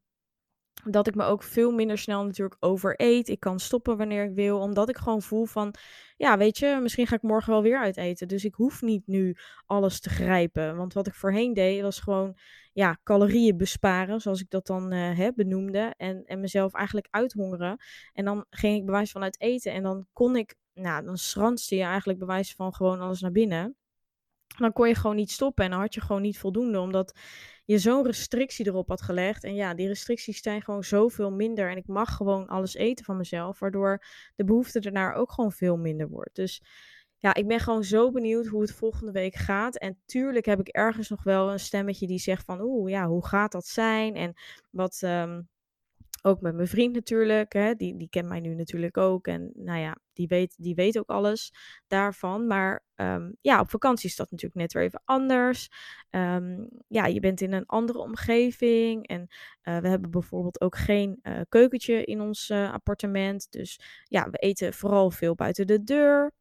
dat 0.84 1.08
ik 1.08 1.16
me 1.16 1.24
ook 1.24 1.44
veel 1.44 1.72
minder 1.72 1.98
snel 1.98 2.24
natuurlijk 2.26 2.58
overeet. 2.60 3.30
Ik 3.30 3.40
kan 3.40 3.60
stoppen 3.60 3.98
wanneer 3.98 4.24
ik 4.24 4.36
wil, 4.36 4.60
omdat 4.60 4.90
ik 4.90 4.98
gewoon 4.98 5.22
voel 5.22 5.46
van, 5.46 5.74
ja, 6.18 6.38
weet 6.38 6.58
je, 6.58 6.80
misschien 6.82 7.08
ga 7.08 7.16
ik 7.16 7.22
morgen 7.22 7.52
wel 7.52 7.62
weer 7.62 7.80
uit 7.80 7.98
eten. 7.98 8.28
Dus 8.28 8.46
ik 8.46 8.54
hoef 8.54 8.82
niet 8.82 9.08
nu 9.08 9.36
alles 9.66 10.00
te 10.00 10.10
grijpen. 10.10 10.76
Want 10.76 10.94
wat 10.94 11.08
ik 11.08 11.14
voorheen 11.14 11.54
deed, 11.54 11.82
was 11.82 12.00
gewoon, 12.00 12.38
ja, 12.74 13.00
calorieën 13.04 13.58
besparen, 13.58 14.22
zoals 14.22 14.42
ik 14.42 14.50
dat 14.50 14.68
dan 14.68 14.94
uh, 14.94 15.28
benoemde. 15.36 15.94
En, 15.98 16.24
en 16.26 16.40
mezelf 16.40 16.74
eigenlijk 16.74 17.08
uithongeren. 17.10 17.78
En 18.14 18.26
dan 18.26 18.46
ging 18.50 18.78
ik 18.78 18.86
bewijs 18.86 19.12
van 19.12 19.24
uit 19.24 19.42
eten. 19.42 19.74
En 19.74 19.84
dan 19.84 20.08
kon 20.14 20.36
ik, 20.36 20.56
nou, 20.74 21.06
dan 21.06 21.18
schranste 21.18 21.76
je 21.76 21.84
eigenlijk 21.84 22.20
bewijs 22.20 22.54
van 22.54 22.74
gewoon 22.74 23.00
alles 23.00 23.22
naar 23.22 23.32
binnen. 23.32 23.76
Dan 24.58 24.74
kon 24.74 24.88
je 24.88 24.96
gewoon 24.96 25.16
niet 25.16 25.32
stoppen 25.32 25.66
en 25.66 25.72
dan 25.72 25.80
had 25.80 25.94
je 25.94 26.02
gewoon 26.02 26.22
niet 26.22 26.40
voldoende, 26.40 26.80
omdat 26.80 27.20
je 27.66 27.78
zo'n 27.78 28.06
restrictie 28.06 28.68
erop 28.68 28.88
had 28.88 29.02
gelegd. 29.02 29.44
En 29.44 29.56
ja, 29.56 29.74
die 29.74 29.88
restricties 29.88 30.42
zijn 30.42 30.62
gewoon 30.62 30.84
zoveel 30.84 31.32
minder. 31.32 31.70
En 31.70 31.78
ik 31.78 31.88
mag 31.88 32.16
gewoon 32.16 32.48
alles 32.48 32.74
eten 32.74 33.06
van 33.06 33.18
mezelf, 33.18 33.60
waardoor 33.60 34.04
de 34.36 34.44
behoefte 34.44 34.80
ernaar 34.80 35.14
ook 35.14 35.32
gewoon 35.32 35.52
veel 35.52 35.78
minder 35.78 36.10
wordt. 36.10 36.36
Dus 36.36 36.62
ja, 37.18 37.34
ik 37.34 37.48
ben 37.48 37.60
gewoon 37.60 37.84
zo 37.84 38.12
benieuwd 38.12 38.46
hoe 38.46 38.62
het 38.62 38.72
volgende 38.72 39.12
week 39.12 39.36
gaat. 39.36 39.78
En 39.78 39.98
tuurlijk 40.06 40.46
heb 40.46 40.60
ik 40.60 40.68
ergens 40.68 41.10
nog 41.10 41.24
wel 41.24 41.52
een 41.52 41.60
stemmetje 41.60 42.08
die 42.08 42.20
zegt 42.20 42.46
van, 42.46 42.62
oeh, 42.62 42.92
ja, 42.92 43.08
hoe 43.08 43.26
gaat 43.26 43.52
dat 43.52 43.66
zijn? 43.66 44.16
En 44.16 44.34
wat, 44.70 45.02
um, 45.04 45.48
ook 46.22 46.42
met 46.42 46.56
mijn 46.56 46.68
vriend 46.68 46.94
natuurlijk. 46.94 47.54
Hè, 47.54 47.76
die, 47.76 47.98
die 47.98 48.10
kent 48.10 48.28
mij 48.28 48.40
nu 48.40 48.54
natuurlijk 48.56 48.98
ook. 48.98 49.28
En 49.28 49.52
nou 49.56 49.80
ja, 49.80 49.98
die 50.14 50.28
weet, 50.28 50.56
die 50.58 50.76
weet 50.76 51.00
ook 51.00 51.10
alles 51.10 51.54
daarvan. 51.88 52.48
Maar 52.48 52.84
um, 52.96 53.36
ja, 53.42 53.60
op 53.60 53.70
vakantie 53.70 54.10
is 54.10 54.16
dat 54.16 54.32
natuurlijk 54.32 54.62
net 54.62 54.74
weer 54.74 54.84
even 54.84 55.02
anders. 55.06 55.70
Um, 56.10 56.68
ja, 56.88 57.06
je 57.06 57.20
bent 57.20 57.42
in 57.42 57.54
een 57.54 57.66
andere 57.66 58.00
omgeving. 58.00 59.08
En 59.08 59.22
uh, 59.22 59.78
we 59.78 59.88
hebben 59.88 60.12
bijvoorbeeld 60.12 60.62
ook 60.62 60.78
geen 60.78 61.20
uh, 61.24 61.40
keukentje 61.50 62.04
in 62.04 62.22
ons 62.22 62.50
uh, 62.50 62.74
appartement. 62.74 63.52
Dus 63.52 63.80
ja, 64.04 64.30
we 64.30 64.38
eten 64.38 64.74
vooral 64.74 65.12
veel 65.12 65.36
buiten 65.36 65.68
de 65.68 65.84
deur. 65.84 66.34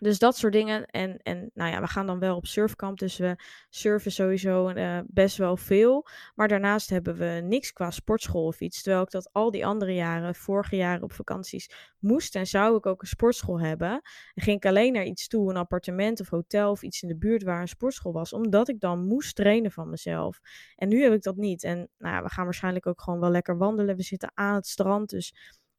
Dus 0.00 0.18
dat 0.18 0.36
soort 0.36 0.52
dingen. 0.52 0.86
En, 0.86 1.18
en 1.22 1.50
nou 1.54 1.70
ja, 1.70 1.80
we 1.80 1.86
gaan 1.86 2.06
dan 2.06 2.18
wel 2.18 2.36
op 2.36 2.46
surfkamp. 2.46 2.98
Dus 2.98 3.16
we 3.16 3.36
surfen 3.68 4.12
sowieso 4.12 4.70
uh, 4.70 4.98
best 5.06 5.36
wel 5.36 5.56
veel. 5.56 6.06
Maar 6.34 6.48
daarnaast 6.48 6.90
hebben 6.90 7.16
we 7.16 7.40
niks 7.44 7.72
qua 7.72 7.90
sportschool 7.90 8.46
of 8.46 8.60
iets. 8.60 8.82
Terwijl 8.82 9.04
ik 9.04 9.10
dat 9.10 9.32
al 9.32 9.50
die 9.50 9.66
andere 9.66 9.94
jaren, 9.94 10.34
vorige 10.34 10.76
jaren 10.76 11.02
op 11.02 11.12
vakanties, 11.12 11.70
moest 11.98 12.34
en 12.34 12.46
zou 12.46 12.76
ik 12.76 12.86
ook 12.86 13.02
een 13.02 13.08
sportschool 13.08 13.60
hebben. 13.60 13.90
En 14.34 14.42
ging 14.42 14.56
ik 14.56 14.66
alleen 14.66 14.92
naar 14.92 15.04
iets 15.04 15.28
toe, 15.28 15.50
een 15.50 15.56
appartement 15.56 16.20
of 16.20 16.28
hotel 16.28 16.70
of 16.70 16.82
iets 16.82 17.02
in 17.02 17.08
de 17.08 17.16
buurt 17.16 17.42
waar 17.42 17.60
een 17.60 17.68
sportschool 17.68 18.12
was. 18.12 18.32
Omdat 18.32 18.68
ik 18.68 18.80
dan 18.80 19.06
moest 19.06 19.36
trainen 19.36 19.70
van 19.70 19.90
mezelf. 19.90 20.40
En 20.74 20.88
nu 20.88 21.02
heb 21.02 21.12
ik 21.12 21.22
dat 21.22 21.36
niet. 21.36 21.64
En 21.64 21.88
nou 21.98 22.14
ja, 22.14 22.22
we 22.22 22.28
gaan 22.28 22.44
waarschijnlijk 22.44 22.86
ook 22.86 23.00
gewoon 23.00 23.20
wel 23.20 23.30
lekker 23.30 23.58
wandelen. 23.58 23.96
We 23.96 24.02
zitten 24.02 24.30
aan 24.34 24.54
het 24.54 24.66
strand. 24.66 25.10
Dus 25.10 25.34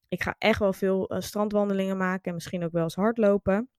ik 0.07 0.23
ga 0.23 0.35
echt 0.37 0.59
wel 0.59 0.73
veel 0.73 1.13
uh, 1.13 1.19
strandwandelingen 1.19 1.97
maken. 1.97 2.23
En 2.23 2.33
misschien 2.33 2.63
ook 2.63 2.71
wel 2.71 2.83
eens 2.83 2.95
hardlopen. 2.95 3.69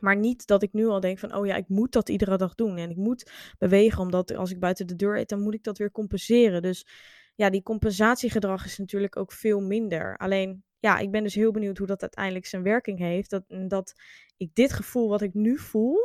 Maar 0.00 0.16
niet 0.16 0.46
dat 0.46 0.62
ik 0.62 0.72
nu 0.72 0.86
al 0.86 1.00
denk 1.00 1.18
van, 1.18 1.34
oh 1.34 1.46
ja, 1.46 1.56
ik 1.56 1.68
moet 1.68 1.92
dat 1.92 2.08
iedere 2.08 2.36
dag 2.36 2.54
doen. 2.54 2.76
En 2.76 2.90
ik 2.90 2.96
moet 2.96 3.30
bewegen, 3.58 4.00
omdat 4.00 4.34
als 4.34 4.50
ik 4.50 4.60
buiten 4.60 4.86
de 4.86 4.96
deur 4.96 5.18
eet, 5.18 5.28
dan 5.28 5.40
moet 5.40 5.54
ik 5.54 5.62
dat 5.62 5.78
weer 5.78 5.90
compenseren. 5.90 6.62
Dus 6.62 6.86
ja, 7.34 7.50
die 7.50 7.62
compensatiegedrag 7.62 8.64
is 8.64 8.78
natuurlijk 8.78 9.16
ook 9.16 9.32
veel 9.32 9.60
minder. 9.60 10.16
Alleen, 10.16 10.64
ja, 10.78 10.98
ik 10.98 11.10
ben 11.10 11.22
dus 11.22 11.34
heel 11.34 11.50
benieuwd 11.50 11.78
hoe 11.78 11.86
dat 11.86 12.02
uiteindelijk 12.02 12.46
zijn 12.46 12.62
werking 12.62 12.98
heeft. 12.98 13.30
Dat, 13.30 13.44
dat 13.68 13.94
ik 14.36 14.54
dit 14.54 14.72
gevoel 14.72 15.08
wat 15.08 15.22
ik 15.22 15.34
nu 15.34 15.58
voel, 15.58 15.98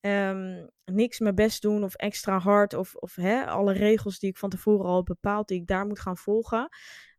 um, 0.00 0.68
niks 0.84 1.18
mijn 1.18 1.34
best 1.34 1.62
doen 1.62 1.84
of 1.84 1.94
extra 1.94 2.38
hard 2.38 2.74
of, 2.74 2.94
of 2.94 3.14
hè, 3.14 3.46
alle 3.46 3.72
regels 3.72 4.18
die 4.18 4.30
ik 4.30 4.38
van 4.38 4.50
tevoren 4.50 4.86
al 4.86 5.02
bepaald, 5.02 5.48
die 5.48 5.60
ik 5.60 5.66
daar 5.66 5.86
moet 5.86 6.00
gaan 6.00 6.16
volgen, 6.16 6.68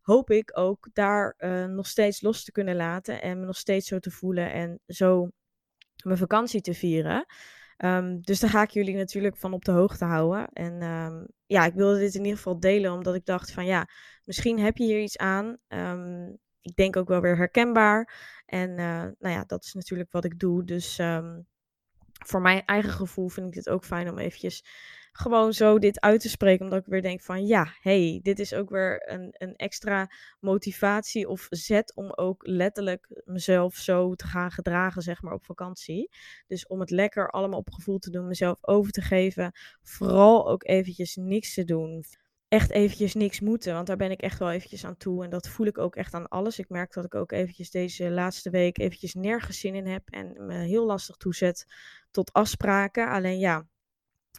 hoop 0.00 0.30
ik 0.30 0.58
ook 0.58 0.88
daar 0.92 1.34
uh, 1.38 1.64
nog 1.64 1.86
steeds 1.86 2.20
los 2.20 2.44
te 2.44 2.52
kunnen 2.52 2.76
laten 2.76 3.22
en 3.22 3.40
me 3.40 3.46
nog 3.46 3.56
steeds 3.56 3.88
zo 3.88 3.98
te 3.98 4.10
voelen 4.10 4.52
en 4.52 4.80
zo 4.86 5.30
mijn 6.04 6.18
vakantie 6.18 6.60
te 6.60 6.74
vieren. 6.74 7.26
Um, 7.78 8.20
dus 8.20 8.40
daar 8.40 8.50
ga 8.50 8.62
ik 8.62 8.70
jullie 8.70 8.96
natuurlijk 8.96 9.36
van 9.36 9.52
op 9.52 9.64
de 9.64 9.72
hoogte 9.72 10.04
houden. 10.04 10.48
En 10.48 10.82
um, 10.82 11.26
ja, 11.46 11.64
ik 11.64 11.74
wilde 11.74 11.98
dit 11.98 12.14
in 12.14 12.22
ieder 12.22 12.36
geval 12.36 12.60
delen, 12.60 12.92
omdat 12.92 13.14
ik 13.14 13.24
dacht 13.24 13.52
van 13.52 13.64
ja, 13.64 13.88
misschien 14.24 14.58
heb 14.58 14.76
je 14.76 14.84
hier 14.84 15.00
iets 15.00 15.18
aan. 15.18 15.56
Um, 15.68 16.38
ik 16.60 16.76
denk 16.76 16.96
ook 16.96 17.08
wel 17.08 17.20
weer 17.20 17.36
herkenbaar. 17.36 18.12
En 18.46 18.70
uh, 18.70 18.76
nou 19.18 19.34
ja, 19.34 19.44
dat 19.44 19.64
is 19.64 19.72
natuurlijk 19.72 20.12
wat 20.12 20.24
ik 20.24 20.38
doe. 20.38 20.64
Dus 20.64 21.00
voor 22.26 22.40
mijn 22.40 22.64
eigen 22.64 22.90
gevoel 22.90 23.28
vind 23.28 23.46
ik 23.46 23.54
het 23.54 23.68
ook 23.68 23.84
fijn 23.84 24.10
om 24.10 24.18
eventjes 24.18 24.64
gewoon 25.12 25.52
zo 25.52 25.78
dit 25.78 26.00
uit 26.00 26.20
te 26.20 26.28
spreken. 26.28 26.64
Omdat 26.64 26.80
ik 26.80 26.86
weer 26.86 27.02
denk 27.02 27.20
van 27.20 27.46
ja, 27.46 27.74
hey, 27.80 28.20
dit 28.22 28.38
is 28.38 28.54
ook 28.54 28.70
weer 28.70 29.10
een, 29.12 29.34
een 29.38 29.56
extra 29.56 30.10
motivatie 30.40 31.28
of 31.28 31.46
zet 31.50 31.94
om 31.94 32.10
ook 32.10 32.46
letterlijk 32.46 33.22
mezelf 33.24 33.74
zo 33.74 34.14
te 34.14 34.26
gaan 34.26 34.50
gedragen, 34.50 35.02
zeg 35.02 35.22
maar, 35.22 35.34
op 35.34 35.44
vakantie. 35.44 36.10
Dus 36.46 36.66
om 36.66 36.80
het 36.80 36.90
lekker 36.90 37.30
allemaal 37.30 37.58
op 37.58 37.72
gevoel 37.72 37.98
te 37.98 38.10
doen, 38.10 38.26
mezelf 38.26 38.58
over 38.60 38.92
te 38.92 39.02
geven. 39.02 39.52
Vooral 39.82 40.48
ook 40.48 40.64
eventjes 40.64 41.16
niks 41.16 41.54
te 41.54 41.64
doen 41.64 42.04
echt 42.52 42.70
eventjes 42.70 43.14
niks 43.14 43.40
moeten. 43.40 43.74
Want 43.74 43.86
daar 43.86 43.96
ben 43.96 44.10
ik 44.10 44.20
echt 44.20 44.38
wel 44.38 44.50
eventjes 44.50 44.84
aan 44.84 44.96
toe. 44.96 45.24
En 45.24 45.30
dat 45.30 45.48
voel 45.48 45.66
ik 45.66 45.78
ook 45.78 45.96
echt 45.96 46.14
aan 46.14 46.28
alles. 46.28 46.58
Ik 46.58 46.68
merk 46.68 46.92
dat 46.92 47.04
ik 47.04 47.14
ook 47.14 47.32
eventjes 47.32 47.70
deze 47.70 48.10
laatste 48.10 48.50
week 48.50 48.78
eventjes 48.78 49.14
nergens 49.14 49.60
zin 49.60 49.74
in 49.74 49.86
heb. 49.86 50.10
En 50.10 50.46
me 50.46 50.54
heel 50.54 50.86
lastig 50.86 51.16
toezet 51.16 51.66
tot 52.10 52.32
afspraken. 52.32 53.08
Alleen 53.08 53.38
ja, 53.38 53.66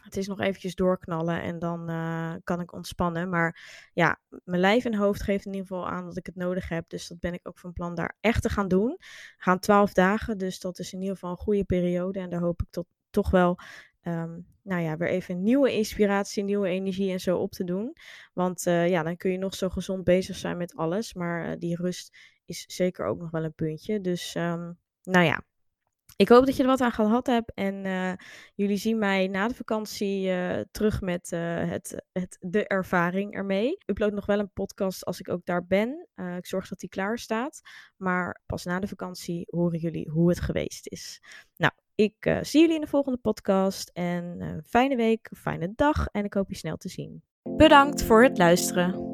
het 0.04 0.16
is 0.16 0.26
nog 0.26 0.40
eventjes 0.40 0.74
doorknallen 0.74 1.42
en 1.42 1.58
dan 1.58 1.90
uh, 1.90 2.34
kan 2.44 2.60
ik 2.60 2.72
ontspannen. 2.72 3.28
Maar 3.28 3.60
ja, 3.92 4.20
mijn 4.44 4.60
lijf 4.60 4.84
en 4.84 4.94
hoofd 4.94 5.22
geeft 5.22 5.46
in 5.46 5.52
ieder 5.52 5.66
geval 5.66 5.88
aan 5.88 6.04
dat 6.04 6.16
ik 6.16 6.26
het 6.26 6.36
nodig 6.36 6.68
heb. 6.68 6.88
Dus 6.88 7.08
dat 7.08 7.20
ben 7.20 7.32
ik 7.32 7.48
ook 7.48 7.58
van 7.58 7.72
plan 7.72 7.94
daar 7.94 8.16
echt 8.20 8.42
te 8.42 8.48
gaan 8.48 8.68
doen. 8.68 8.96
Gaan 9.36 9.58
twaalf 9.58 9.92
dagen, 9.92 10.38
dus 10.38 10.60
dat 10.60 10.78
is 10.78 10.92
in 10.92 10.98
ieder 11.00 11.14
geval 11.14 11.30
een 11.30 11.36
goede 11.36 11.64
periode. 11.64 12.20
En 12.20 12.30
daar 12.30 12.40
hoop 12.40 12.62
ik 12.62 12.70
tot, 12.70 12.86
toch 13.10 13.30
wel 13.30 13.58
um, 14.02 14.46
nou 14.62 14.82
ja, 14.82 14.96
weer 14.96 15.08
even 15.08 15.42
nieuwe 15.42 15.72
inspiratie, 15.72 16.44
nieuwe 16.44 16.68
energie 16.68 17.12
en 17.12 17.20
zo 17.20 17.38
op 17.38 17.52
te 17.52 17.64
doen. 17.64 17.96
Want 18.32 18.66
uh, 18.66 18.88
ja, 18.88 19.02
dan 19.02 19.16
kun 19.16 19.30
je 19.30 19.38
nog 19.38 19.54
zo 19.54 19.68
gezond 19.68 20.04
bezig 20.04 20.36
zijn 20.36 20.56
met 20.56 20.76
alles. 20.76 21.14
Maar 21.14 21.48
uh, 21.48 21.54
die 21.58 21.76
rust 21.76 22.16
is 22.44 22.64
zeker 22.66 23.06
ook 23.06 23.18
nog 23.18 23.30
wel 23.30 23.44
een 23.44 23.54
puntje. 23.54 24.00
Dus 24.00 24.34
um, 24.34 24.78
nou 25.02 25.24
ja, 25.24 25.42
ik 26.16 26.28
hoop 26.28 26.46
dat 26.46 26.56
je 26.56 26.62
er 26.62 26.68
wat 26.68 26.80
aan 26.80 26.92
gehad 26.92 27.26
hebt. 27.26 27.52
En 27.54 27.84
uh, 27.84 28.12
jullie 28.54 28.76
zien 28.76 28.98
mij 28.98 29.26
na 29.26 29.48
de 29.48 29.54
vakantie 29.54 30.26
uh, 30.26 30.60
terug 30.70 31.00
met 31.00 31.32
uh, 31.32 31.40
het, 31.70 32.04
het, 32.12 32.36
de 32.40 32.66
ervaring 32.66 33.34
ermee. 33.34 33.70
Ik 33.70 33.82
upload 33.86 34.12
nog 34.12 34.26
wel 34.26 34.38
een 34.38 34.52
podcast 34.52 35.04
als 35.04 35.20
ik 35.20 35.28
ook 35.28 35.44
daar 35.44 35.66
ben. 35.66 36.08
ik 36.36 36.46
zorg 36.46 36.68
dat 36.68 36.78
die 36.78 36.88
klaar 36.88 37.18
staat. 37.18 37.60
Maar 37.96 38.40
pas 38.46 38.64
na 38.64 38.80
de 38.80 38.88
vakantie 38.88 39.46
horen 39.50 39.78
jullie 39.78 40.10
hoe 40.10 40.28
het 40.28 40.40
geweest 40.40 40.88
is. 40.88 41.22
Nou, 41.56 41.72
ik 41.94 42.38
zie 42.40 42.60
jullie 42.60 42.74
in 42.74 42.80
de 42.80 42.86
volgende 42.86 43.18
podcast. 43.18 43.90
En 43.92 44.62
fijne 44.66 44.96
week, 44.96 45.30
fijne 45.36 45.72
dag. 45.76 46.06
En 46.06 46.24
ik 46.24 46.34
hoop 46.34 46.48
je 46.48 46.56
snel 46.56 46.76
te 46.76 46.88
zien. 46.88 47.22
Bedankt 47.42 48.02
voor 48.02 48.22
het 48.22 48.38
luisteren. 48.38 49.13